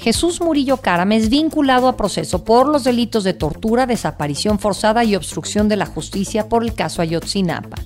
Jesús 0.00 0.40
Murillo 0.40 0.78
Caram 0.78 1.12
es 1.12 1.28
vinculado 1.28 1.86
a 1.86 1.96
proceso 1.96 2.42
por 2.42 2.66
los 2.66 2.84
delitos 2.84 3.22
de 3.22 3.34
tortura, 3.34 3.84
desaparición 3.84 4.58
forzada 4.58 5.04
y 5.04 5.14
obstrucción 5.14 5.68
de 5.68 5.76
la 5.76 5.84
justicia 5.84 6.48
por 6.48 6.64
el 6.64 6.72
caso 6.72 7.02
Ayotzinapa. 7.02 7.76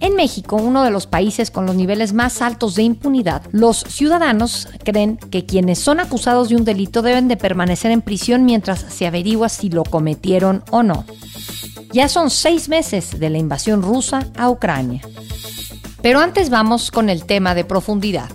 En 0.00 0.14
México, 0.14 0.54
uno 0.54 0.84
de 0.84 0.92
los 0.92 1.08
países 1.08 1.50
con 1.50 1.66
los 1.66 1.74
niveles 1.74 2.12
más 2.12 2.40
altos 2.40 2.76
de 2.76 2.84
impunidad, 2.84 3.42
los 3.50 3.78
ciudadanos 3.78 4.68
creen 4.84 5.16
que 5.16 5.44
quienes 5.44 5.80
son 5.80 5.98
acusados 5.98 6.50
de 6.50 6.56
un 6.56 6.64
delito 6.64 7.02
deben 7.02 7.26
de 7.26 7.36
permanecer 7.36 7.90
en 7.90 8.00
prisión 8.00 8.44
mientras 8.44 8.78
se 8.78 9.08
averigua 9.08 9.48
si 9.48 9.70
lo 9.70 9.82
cometieron 9.82 10.62
o 10.70 10.84
no. 10.84 11.04
Ya 11.92 12.08
son 12.08 12.30
seis 12.30 12.68
meses 12.68 13.18
de 13.18 13.28
la 13.28 13.38
invasión 13.38 13.82
rusa 13.82 14.28
a 14.36 14.50
Ucrania. 14.50 15.00
Pero 16.00 16.20
antes 16.20 16.48
vamos 16.48 16.92
con 16.92 17.10
el 17.10 17.24
tema 17.24 17.56
de 17.56 17.64
profundidad. 17.64 18.30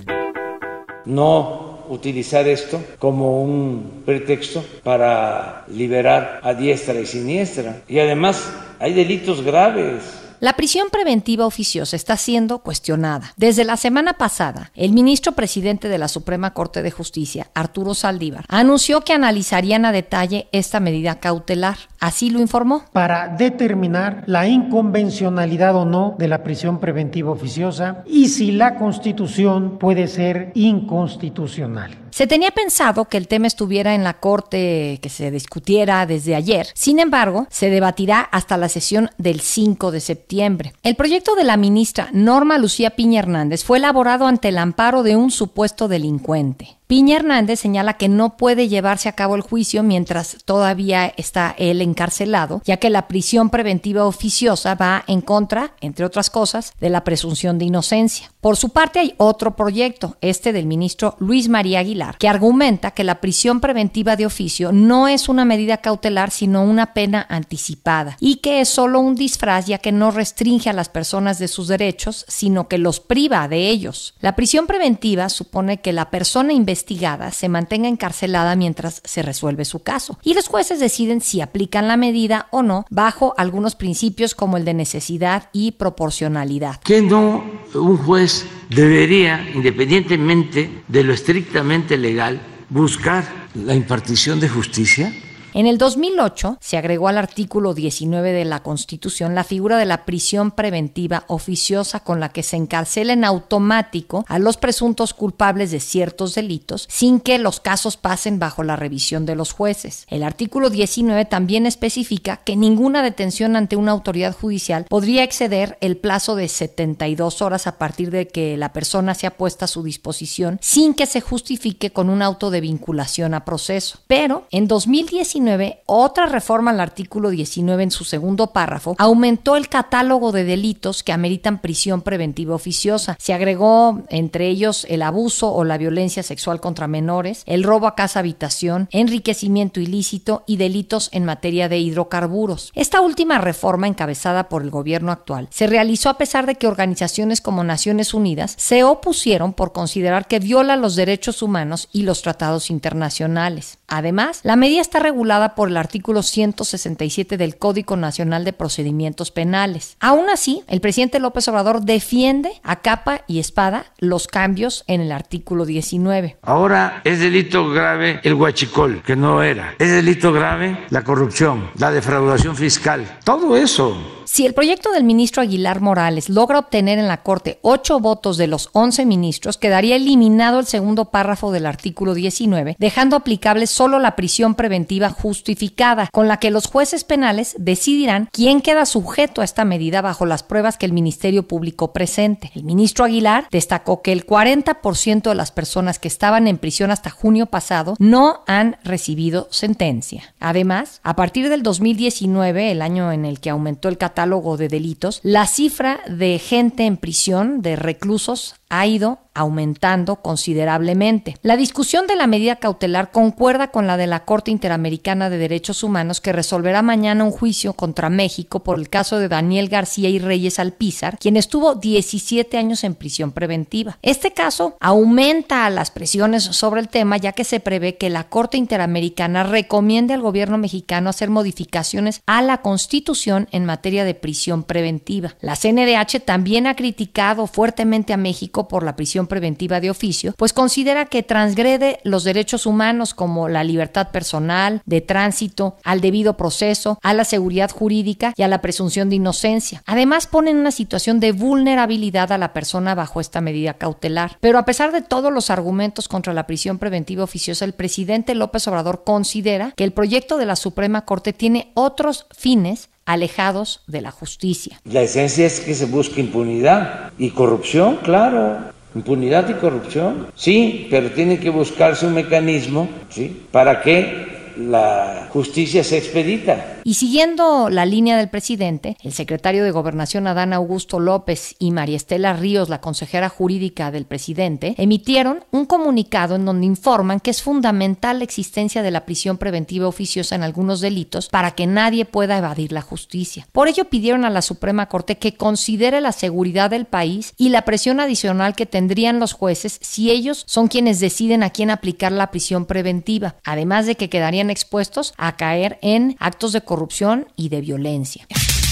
No 1.06 1.63
utilizar 1.90 2.48
esto 2.48 2.82
como 3.00 3.44
un 3.44 4.04
pretexto 4.06 4.64
para 4.84 5.66
liberar 5.68 6.40
a 6.44 6.54
diestra 6.54 7.00
y 7.00 7.06
siniestra. 7.06 7.82
Y 7.88 8.00
además 8.00 8.52
hay 8.80 8.94
delitos 8.94 9.44
graves 9.44 10.23
la 10.40 10.54
prisión 10.54 10.90
preventiva 10.92 11.46
oficiosa 11.46 11.96
está 11.96 12.18
siendo 12.18 12.60
cuestionada. 12.60 13.34
Desde 13.38 13.64
la 13.64 13.78
semana 13.78 14.14
pasada, 14.14 14.72
el 14.76 14.92
ministro 14.92 15.34
presidente 15.34 15.90
de 15.90 15.98
la 15.98 16.08
Suprema 16.08 16.54
Corte 16.54 16.82
de 16.82 16.92
Justicia, 16.92 17.50
Arturo 17.54 17.94
Saldívar, 17.94 18.46
anunció 18.48 19.02
que 19.02 19.14
analizarían 19.14 19.86
a 19.86 19.92
detalle 19.92 20.48
esta 20.52 20.80
medida 20.80 21.20
cautelar. 21.20 21.78
Así 22.00 22.30
lo 22.30 22.40
informó. 22.40 22.84
Para 22.92 23.30
determinar 23.30 24.24
la 24.28 24.48
inconvencionalidad 24.48 25.76
o 25.76 25.86
no 25.86 26.16
de 26.18 26.28
la 26.28 26.44
prisión 26.44 26.80
preventiva 26.80 27.32
oficiosa 27.32 28.04
y 28.06 28.30
si 28.30 28.52
la 28.52 28.76
Constitución 28.76 29.78
puede 29.80 30.08
ser 30.08 30.52
inconstitucional. 30.56 32.03
Se 32.14 32.28
tenía 32.28 32.52
pensado 32.52 33.06
que 33.06 33.18
el 33.18 33.28
tema 33.28 33.48
estuviera 33.48 33.96
en 33.96 34.04
la 34.04 34.20
Corte, 34.20 35.00
que 35.02 35.10
se 35.10 35.32
discutiera 35.32 36.06
desde 36.06 36.36
ayer. 36.36 36.68
Sin 36.76 37.00
embargo, 37.00 37.48
se 37.50 37.72
debatirá 37.72 38.20
hasta 38.22 38.56
la 38.56 38.70
sesión 38.70 39.10
del 39.18 39.42
5 39.42 39.90
de 39.90 40.00
septiembre. 40.00 40.74
El 40.84 40.96
proyecto 40.96 41.34
de 41.34 41.44
la 41.44 41.58
ministra 41.58 42.10
Norma 42.14 42.60
Lucía 42.60 42.92
Piña 42.92 43.18
Hernández 43.18 43.64
fue 43.64 43.80
elaborado 43.80 44.28
ante 44.28 44.50
el 44.50 44.60
amparo 44.60 45.02
de 45.02 45.16
un 45.16 45.32
supuesto 45.32 45.88
delincuente. 45.88 46.78
Piña 46.94 47.16
Hernández 47.16 47.60
señala 47.60 47.96
que 47.96 48.08
no 48.08 48.38
puede 48.38 48.70
llevarse 48.70 49.10
a 49.10 49.14
cabo 49.14 49.34
el 49.34 49.42
juicio 49.42 49.82
mientras 49.82 50.38
todavía 50.46 51.12
está 51.18 51.56
él 51.58 51.82
encarcelado, 51.82 52.62
ya 52.66 52.78
que 52.78 52.92
la 52.92 53.08
prisión 53.08 53.50
preventiva 53.50 54.06
oficiosa 54.06 54.76
va 54.76 55.04
en 55.08 55.22
contra, 55.22 55.74
entre 55.82 56.06
otras 56.06 56.30
cosas, 56.30 56.72
de 56.80 56.92
la 56.92 57.04
presunción 57.04 57.58
de 57.58 57.66
inocencia. 57.66 58.32
Por 58.42 58.58
su 58.58 58.70
parte 58.70 59.00
hay 59.00 59.16
otro 59.18 59.56
proyecto, 59.56 60.18
este 60.22 60.54
del 60.54 60.68
ministro 60.68 61.16
Luis 61.18 61.50
María 61.50 61.80
Aguilar, 61.80 62.20
que 62.20 62.28
argumenta 62.28 62.92
que 62.92 63.04
la 63.04 63.22
prisión 63.22 63.60
preventiva 63.60 64.16
de 64.16 64.28
oficio 64.28 64.72
no 64.72 65.08
es 65.08 65.30
una 65.30 65.46
medida 65.46 65.78
cautelar, 65.78 66.30
sino 66.30 66.64
una 66.64 66.94
pena 66.94 67.26
anticipada, 67.28 68.18
y 68.20 68.36
que 68.36 68.62
es 68.62 68.70
solo 68.70 69.00
un 69.00 69.16
disfraz 69.16 69.66
ya 69.66 69.80
que 69.80 69.92
no 69.92 70.12
restringe 70.12 70.70
a 70.70 70.74
las 70.74 70.90
personas 70.90 71.40
de 71.40 71.48
sus 71.48 71.70
derechos, 71.70 72.24
sino 72.28 72.68
que 72.68 72.78
los 72.78 73.00
priva 73.00 73.48
de 73.48 73.70
ellos. 73.70 74.14
La 74.20 74.36
prisión 74.36 74.68
preventiva 74.68 75.30
supone 75.30 75.82
que 75.82 75.92
la 75.92 76.12
persona 76.12 76.54
investigada 76.54 76.83
se 77.32 77.50
mantenga 77.50 77.88
encarcelada 77.88 78.56
mientras 78.56 79.02
se 79.04 79.22
resuelve 79.22 79.66
su 79.66 79.80
caso. 79.80 80.18
Y 80.24 80.34
los 80.34 80.48
jueces 80.48 80.80
deciden 80.80 81.22
si 81.22 81.42
aplican 81.42 81.88
la 81.88 81.98
medida 81.98 82.48
o 82.52 82.62
no 82.62 82.86
bajo 82.90 83.34
algunos 83.38 83.76
principios 83.76 84.36
como 84.36 84.58
el 84.58 84.66
de 84.66 84.74
necesidad 84.74 85.50
y 85.54 85.72
proporcionalidad. 85.74 86.80
Que 86.82 87.02
no 87.02 87.44
un 87.74 87.98
juez 87.98 88.46
debería, 88.70 89.50
independientemente 89.54 90.84
de 90.88 91.04
lo 91.04 91.14
estrictamente 91.14 91.98
legal, 91.98 92.42
buscar 92.70 93.24
la 93.56 93.76
impartición 93.76 94.40
de 94.40 94.50
justicia? 94.50 95.14
En 95.56 95.68
el 95.68 95.78
2008 95.78 96.58
se 96.60 96.78
agregó 96.78 97.10
al 97.10 97.20
artículo 97.20 97.76
19 97.76 98.32
de 98.32 98.44
la 98.44 98.64
Constitución 98.64 99.36
la 99.36 99.44
figura 99.44 99.78
de 99.78 99.86
la 99.86 100.04
prisión 100.04 100.50
preventiva 100.50 101.26
oficiosa 101.28 102.00
con 102.00 102.20
la 102.20 102.30
que 102.30 102.42
se 102.42 102.56
encarcela 102.56 103.14
en 103.14 103.24
automático 103.24 104.26
a 104.28 104.40
los 104.40 104.58
presuntos 104.58 105.14
culpables 105.14 105.70
de 105.70 105.80
ciertos 105.80 106.34
delitos 106.34 106.88
sin 106.90 107.20
que 107.20 107.38
los 107.38 107.60
casos 107.60 107.98
pasen 107.98 108.40
bajo 108.40 108.64
la 108.64 108.78
revisión 108.78 109.28
de 109.28 109.36
los 109.36 109.52
jueces. 109.52 110.08
El 110.10 110.24
artículo 110.24 110.72
19 110.72 111.26
también 111.26 111.68
especifica 111.68 112.38
que 112.38 112.56
ninguna 112.56 113.04
detención 113.04 113.56
ante 113.56 113.76
una 113.76 113.92
autoridad 113.92 114.36
judicial 114.36 114.86
podría 114.90 115.22
exceder 115.22 115.78
el 115.82 115.98
plazo 115.98 116.36
de 116.36 116.48
72 116.48 117.44
horas 117.44 117.68
a 117.68 117.78
partir 117.78 118.10
de 118.10 118.28
que 118.28 118.58
la 118.58 118.74
persona 118.74 119.14
sea 119.14 119.38
puesta 119.38 119.66
a 119.66 119.68
su 119.68 119.84
disposición 119.84 120.58
sin 120.64 120.96
que 120.96 121.06
se 121.06 121.22
justifique 121.22 121.92
con 121.92 122.10
un 122.10 122.24
auto 122.24 122.50
de 122.50 122.62
vinculación 122.62 123.36
a 123.36 123.46
proceso. 123.46 124.00
Pero 124.08 124.48
en 124.50 124.68
2019 124.68 125.43
otra 125.86 126.26
reforma 126.26 126.72
al 126.72 126.80
artículo 126.80 127.30
19 127.30 127.84
en 127.84 127.92
su 127.92 128.06
segundo 128.06 128.48
párrafo 128.48 128.96
aumentó 128.98 129.56
el 129.56 129.68
catálogo 129.68 130.32
de 130.32 130.44
delitos 130.44 131.04
que 131.04 131.12
ameritan 131.12 131.60
prisión 131.60 132.02
preventiva 132.02 132.56
oficiosa. 132.56 133.18
Se 133.20 133.34
agregó 133.34 134.02
entre 134.10 134.48
ellos 134.48 134.86
el 134.90 135.02
abuso 135.02 135.54
o 135.54 135.64
la 135.64 135.78
violencia 135.78 136.24
sexual 136.24 136.62
contra 136.62 136.88
menores, 136.88 137.44
el 137.46 137.64
robo 137.64 137.88
a 137.88 137.96
casa 137.96 138.20
habitación, 138.20 138.88
enriquecimiento 138.92 139.80
ilícito 139.80 140.44
y 140.48 140.58
delitos 140.58 141.10
en 141.12 141.26
materia 141.26 141.70
de 141.70 141.80
hidrocarburos. 141.80 142.72
Esta 142.76 143.02
última 143.02 143.38
reforma 143.40 143.88
encabezada 143.88 144.50
por 144.50 144.64
el 144.64 144.70
gobierno 144.70 145.12
actual 145.12 145.48
se 145.52 145.68
realizó 145.68 146.10
a 146.10 146.18
pesar 146.18 146.46
de 146.46 146.56
que 146.56 146.68
organizaciones 146.68 147.42
como 147.42 147.64
Naciones 147.64 148.14
Unidas 148.14 148.56
se 148.58 148.84
opusieron 148.84 149.54
por 149.54 149.74
considerar 149.74 150.28
que 150.28 150.40
viola 150.40 150.76
los 150.76 150.96
derechos 150.96 151.42
humanos 151.42 151.90
y 151.92 152.04
los 152.04 152.22
tratados 152.22 152.70
internacionales. 152.70 153.80
Además, 153.88 154.40
la 154.44 154.56
medida 154.56 154.82
está 154.82 155.00
regulada 155.00 155.33
por 155.34 155.70
el 155.70 155.78
artículo 155.78 156.22
167 156.22 157.38
del 157.38 157.58
Código 157.58 157.98
Nacional 157.98 158.46
de 158.46 158.54
Procedimientos 158.54 159.32
Penales. 159.32 159.98
Aún 160.00 160.30
así, 160.30 160.64
el 160.68 160.80
presidente 160.80 161.20
López 161.20 161.48
Obrador 161.48 161.82
defiende 161.82 162.52
a 162.64 162.82
capa 162.82 163.22
y 163.28 163.40
espada 163.40 163.86
los 163.98 164.28
cambios 164.28 164.84
en 164.88 165.02
el 165.02 165.12
artículo 165.12 165.66
19. 165.66 166.38
Ahora 166.44 167.02
es 167.04 167.20
delito 167.20 167.70
grave 167.70 168.20
el 168.24 168.36
huachicol, 168.36 169.02
que 169.02 169.16
no 169.16 169.42
era. 169.42 169.76
Es 169.80 169.90
delito 169.90 170.32
grave 170.32 170.86
la 170.90 171.04
corrupción, 171.04 171.72
la 171.78 171.92
defraudación 171.92 172.56
fiscal. 172.56 173.20
Todo 173.24 173.58
eso 173.58 174.23
si 174.34 174.48
el 174.48 174.56
proyecto 174.56 174.92
del 174.92 175.04
ministro 175.04 175.44
Aguilar 175.44 175.80
Morales 175.80 176.28
logra 176.28 176.58
obtener 176.58 176.98
en 176.98 177.08
la 177.08 177.22
Corte 177.22 177.60
ocho 177.62 178.00
votos 178.00 178.36
de 178.36 178.48
los 178.48 178.72
once 178.74 179.06
ministros, 179.06 179.60
quedaría 179.60 179.96
eliminado 179.96 180.60
el 180.60 180.66
segundo 180.66 181.12
párrafo 181.12 181.52
del 181.52 181.68
artículo 181.68 182.16
19, 182.16 182.76
dejando 182.80 183.16
aplicable 183.16 183.68
solo 183.68 184.00
la 184.00 184.16
prisión 184.16 184.56
preventiva 184.56 185.12
justificada, 185.12 186.10
con 186.12 186.28
la 186.28 186.38
que 186.38 186.50
los 186.50 186.66
jueces 186.66 187.04
penales 187.04 187.56
decidirán 187.60 188.28
quién 188.32 188.62
queda 188.62 188.88
sujeto 188.88 189.42
a 189.42 189.44
esta 189.44 189.66
medida 189.66 190.02
bajo 190.02 190.26
las 190.26 190.42
pruebas 190.42 190.80
que 190.80 190.88
el 190.88 190.94
Ministerio 190.94 191.48
Público 191.48 191.94
presente. 191.94 192.50
El 192.56 192.64
ministro 192.64 193.06
Aguilar 193.06 193.48
destacó 193.52 194.02
que 194.02 194.14
el 194.14 194.26
40% 194.26 195.30
de 195.30 195.36
las 195.36 195.52
personas 195.52 196.00
que 196.00 196.08
estaban 196.08 196.48
en 196.48 196.58
prisión 196.58 196.90
hasta 196.90 197.12
junio 197.12 197.46
pasado 197.46 197.94
no 198.00 198.42
han 198.48 198.78
recibido 198.84 199.48
sentencia. 199.52 200.34
Además, 200.40 201.02
a 201.04 201.16
partir 201.16 201.50
del 201.50 201.62
2019, 201.62 202.72
el 202.72 202.82
año 202.82 203.12
en 203.12 203.26
el 203.26 203.40
que 203.40 203.52
aumentó 203.52 203.90
el 203.90 204.00
catálogo 204.00 204.23
de 204.58 204.68
delitos, 204.68 205.20
la 205.24 205.48
cifra 205.48 206.02
de 206.08 206.40
gente 206.40 206.86
en 206.86 206.98
prisión, 206.98 207.62
de 207.62 207.76
reclusos, 207.76 208.56
ha 208.70 208.88
ido 208.88 209.20
aumentando 209.34 210.18
considerablemente. 210.18 211.38
La 211.42 211.58
discusión 211.58 212.08
de 212.08 212.16
la 212.16 212.28
medida 212.28 212.58
cautelar 212.58 213.12
concuerda 213.12 213.68
con 213.68 213.88
la 213.88 213.98
de 213.98 214.08
la 214.08 214.26
Corte 214.26 214.52
Interamericana 214.52 215.30
de 215.30 215.38
Derechos 215.38 215.84
Humanos 215.84 216.22
que 216.22 216.34
resolverá 216.34 216.82
mañana 216.82 217.24
un 217.24 217.32
juicio 217.32 217.74
contra 217.74 218.10
México 218.10 218.64
por 218.64 218.80
el 218.80 218.90
caso 218.90 219.18
de 219.18 219.28
Daniel 219.28 219.70
García 219.70 220.10
y 220.10 220.20
Reyes 220.20 220.60
Alpizar, 220.60 221.18
quien 221.18 221.38
estuvo 221.38 221.76
17 221.76 222.58
años 222.58 222.84
en 222.84 222.96
prisión 222.96 223.32
preventiva. 223.32 223.98
Este 224.02 224.32
caso 224.32 224.78
aumenta 224.80 225.70
las 225.70 225.92
presiones 225.92 226.44
sobre 226.44 226.82
el 226.82 226.90
tema 226.90 227.18
ya 227.18 227.32
que 227.32 227.44
se 227.44 227.60
prevé 227.60 227.98
que 227.98 228.10
la 228.10 228.26
Corte 228.30 228.58
Interamericana 228.58 229.44
recomiende 229.44 230.14
al 230.14 230.22
gobierno 230.22 230.58
mexicano 230.58 231.10
hacer 231.10 231.30
modificaciones 231.30 232.22
a 232.26 232.42
la 232.42 232.62
Constitución 232.62 233.48
en 233.52 233.66
materia 233.66 234.04
de 234.06 234.14
prisión 234.14 234.64
preventiva. 234.64 235.36
La 235.42 235.56
CNDH 235.56 236.22
también 236.26 236.68
ha 236.68 236.76
criticado 236.76 237.48
fuertemente 237.48 238.14
a 238.14 238.18
México 238.18 238.68
por 238.68 238.84
la 238.84 238.96
prisión 238.96 239.23
preventiva 239.28 239.80
de 239.80 239.90
oficio, 239.90 240.34
pues 240.38 240.54
considera 240.54 241.06
que 241.06 241.24
transgrede 241.24 242.00
los 242.04 242.24
derechos 242.24 242.66
humanos 242.66 243.14
como 243.14 243.50
la 243.50 243.64
libertad 243.64 244.10
personal, 244.12 244.82
de 244.86 245.02
tránsito, 245.02 245.78
al 245.84 246.02
debido 246.02 246.38
proceso, 246.38 247.00
a 247.02 247.14
la 247.14 247.26
seguridad 247.26 247.72
jurídica 247.72 248.34
y 248.36 248.44
a 248.44 248.48
la 248.48 248.62
presunción 248.62 249.10
de 249.10 249.16
inocencia. 249.16 249.84
Además, 249.86 250.28
pone 250.28 250.52
en 250.52 250.58
una 250.58 250.72
situación 250.72 251.20
de 251.20 251.32
vulnerabilidad 251.32 252.32
a 252.32 252.38
la 252.38 252.54
persona 252.54 252.96
bajo 252.96 253.20
esta 253.20 253.42
medida 253.42 253.76
cautelar. 253.76 254.38
Pero 254.40 254.58
a 254.58 254.66
pesar 254.66 254.92
de 254.92 255.02
todos 255.02 255.32
los 255.32 255.50
argumentos 255.50 256.08
contra 256.08 256.34
la 256.34 256.48
prisión 256.48 256.78
preventiva 256.78 257.24
oficiosa, 257.24 257.66
el 257.66 257.74
presidente 257.74 258.36
López 258.36 258.68
Obrador 258.68 259.04
considera 259.04 259.74
que 259.76 259.84
el 259.84 259.94
proyecto 259.94 260.38
de 260.38 260.46
la 260.46 260.56
Suprema 260.56 261.06
Corte 261.06 261.34
tiene 261.34 261.72
otros 261.74 262.26
fines 262.36 262.90
alejados 263.06 263.82
de 263.88 264.02
la 264.02 264.12
justicia. 264.12 264.80
La 264.86 265.02
esencia 265.02 265.46
es 265.46 265.60
que 265.60 265.76
se 265.76 265.86
busque 265.86 266.22
impunidad 266.22 267.12
y 267.18 267.32
corrupción, 267.32 267.98
claro. 267.98 268.73
Impunidad 268.96 269.50
y 269.50 269.54
corrupción, 269.54 270.28
sí, 270.36 270.88
pero 270.90 271.10
tiene 271.10 271.40
que 271.40 271.50
buscarse 271.50 272.06
un 272.06 272.14
mecanismo, 272.14 272.90
¿sí? 273.10 273.46
Para 273.52 273.82
que 273.82 274.33
la 274.58 275.28
justicia 275.32 275.84
se 275.84 275.98
expedita. 275.98 276.80
Y 276.84 276.96
siguiendo 276.96 277.70
la 277.70 277.86
línea 277.86 278.18
del 278.18 278.30
presidente, 278.30 278.98
el 279.04 279.14
secretario 279.14 279.64
de 279.64 279.72
Gobernación 279.72 280.28
Adán 280.28 280.54
Augusto 280.54 281.00
López 281.00 281.56
y 281.60 281.72
María 281.72 281.96
Estela 281.96 282.34
Ríos, 282.34 282.70
la 282.70 282.82
consejera 282.82 283.30
jurídica 283.30 283.90
del 283.92 284.06
presidente, 284.06 284.76
emitieron 284.78 285.46
un 285.52 285.66
comunicado 285.66 286.36
en 286.36 286.46
donde 286.46 286.66
informan 286.66 287.20
que 287.20 287.32
es 287.32 287.42
fundamental 287.42 288.20
la 288.20 288.26
existencia 288.26 288.82
de 288.82 288.92
la 288.92 289.06
prisión 289.06 289.38
preventiva 289.38 289.88
oficiosa 289.88 290.36
en 290.36 290.44
algunos 290.44 290.82
delitos 290.82 291.30
para 291.30 291.52
que 291.52 291.68
nadie 291.68 292.06
pueda 292.06 292.38
evadir 292.38 292.72
la 292.74 292.82
justicia. 292.82 293.48
Por 293.52 293.68
ello 293.68 293.86
pidieron 293.86 294.26
a 294.26 294.30
la 294.30 294.42
Suprema 294.42 294.88
Corte 294.88 295.18
que 295.18 295.36
considere 295.36 296.02
la 296.02 296.12
seguridad 296.12 296.70
del 296.70 296.86
país 296.86 297.34
y 297.38 297.50
la 297.50 297.64
presión 297.64 298.00
adicional 298.00 298.56
que 298.56 298.66
tendrían 298.66 299.20
los 299.20 299.34
jueces 299.34 299.80
si 299.82 300.12
ellos 300.12 300.44
son 300.48 300.68
quienes 300.68 301.00
deciden 301.00 301.44
a 301.44 301.50
quién 301.50 301.70
aplicar 301.70 302.12
la 302.12 302.32
prisión 302.32 302.66
preventiva, 302.66 303.36
además 303.44 303.86
de 303.86 303.96
que 303.96 304.10
quedarían 304.10 304.43
expuestos 304.50 305.14
a 305.18 305.36
caer 305.36 305.80
en 305.82 306.16
actos 306.20 306.52
de 306.54 306.62
corrupción 306.62 307.28
y 307.36 307.50
de 307.50 307.62
violencia. 307.62 308.28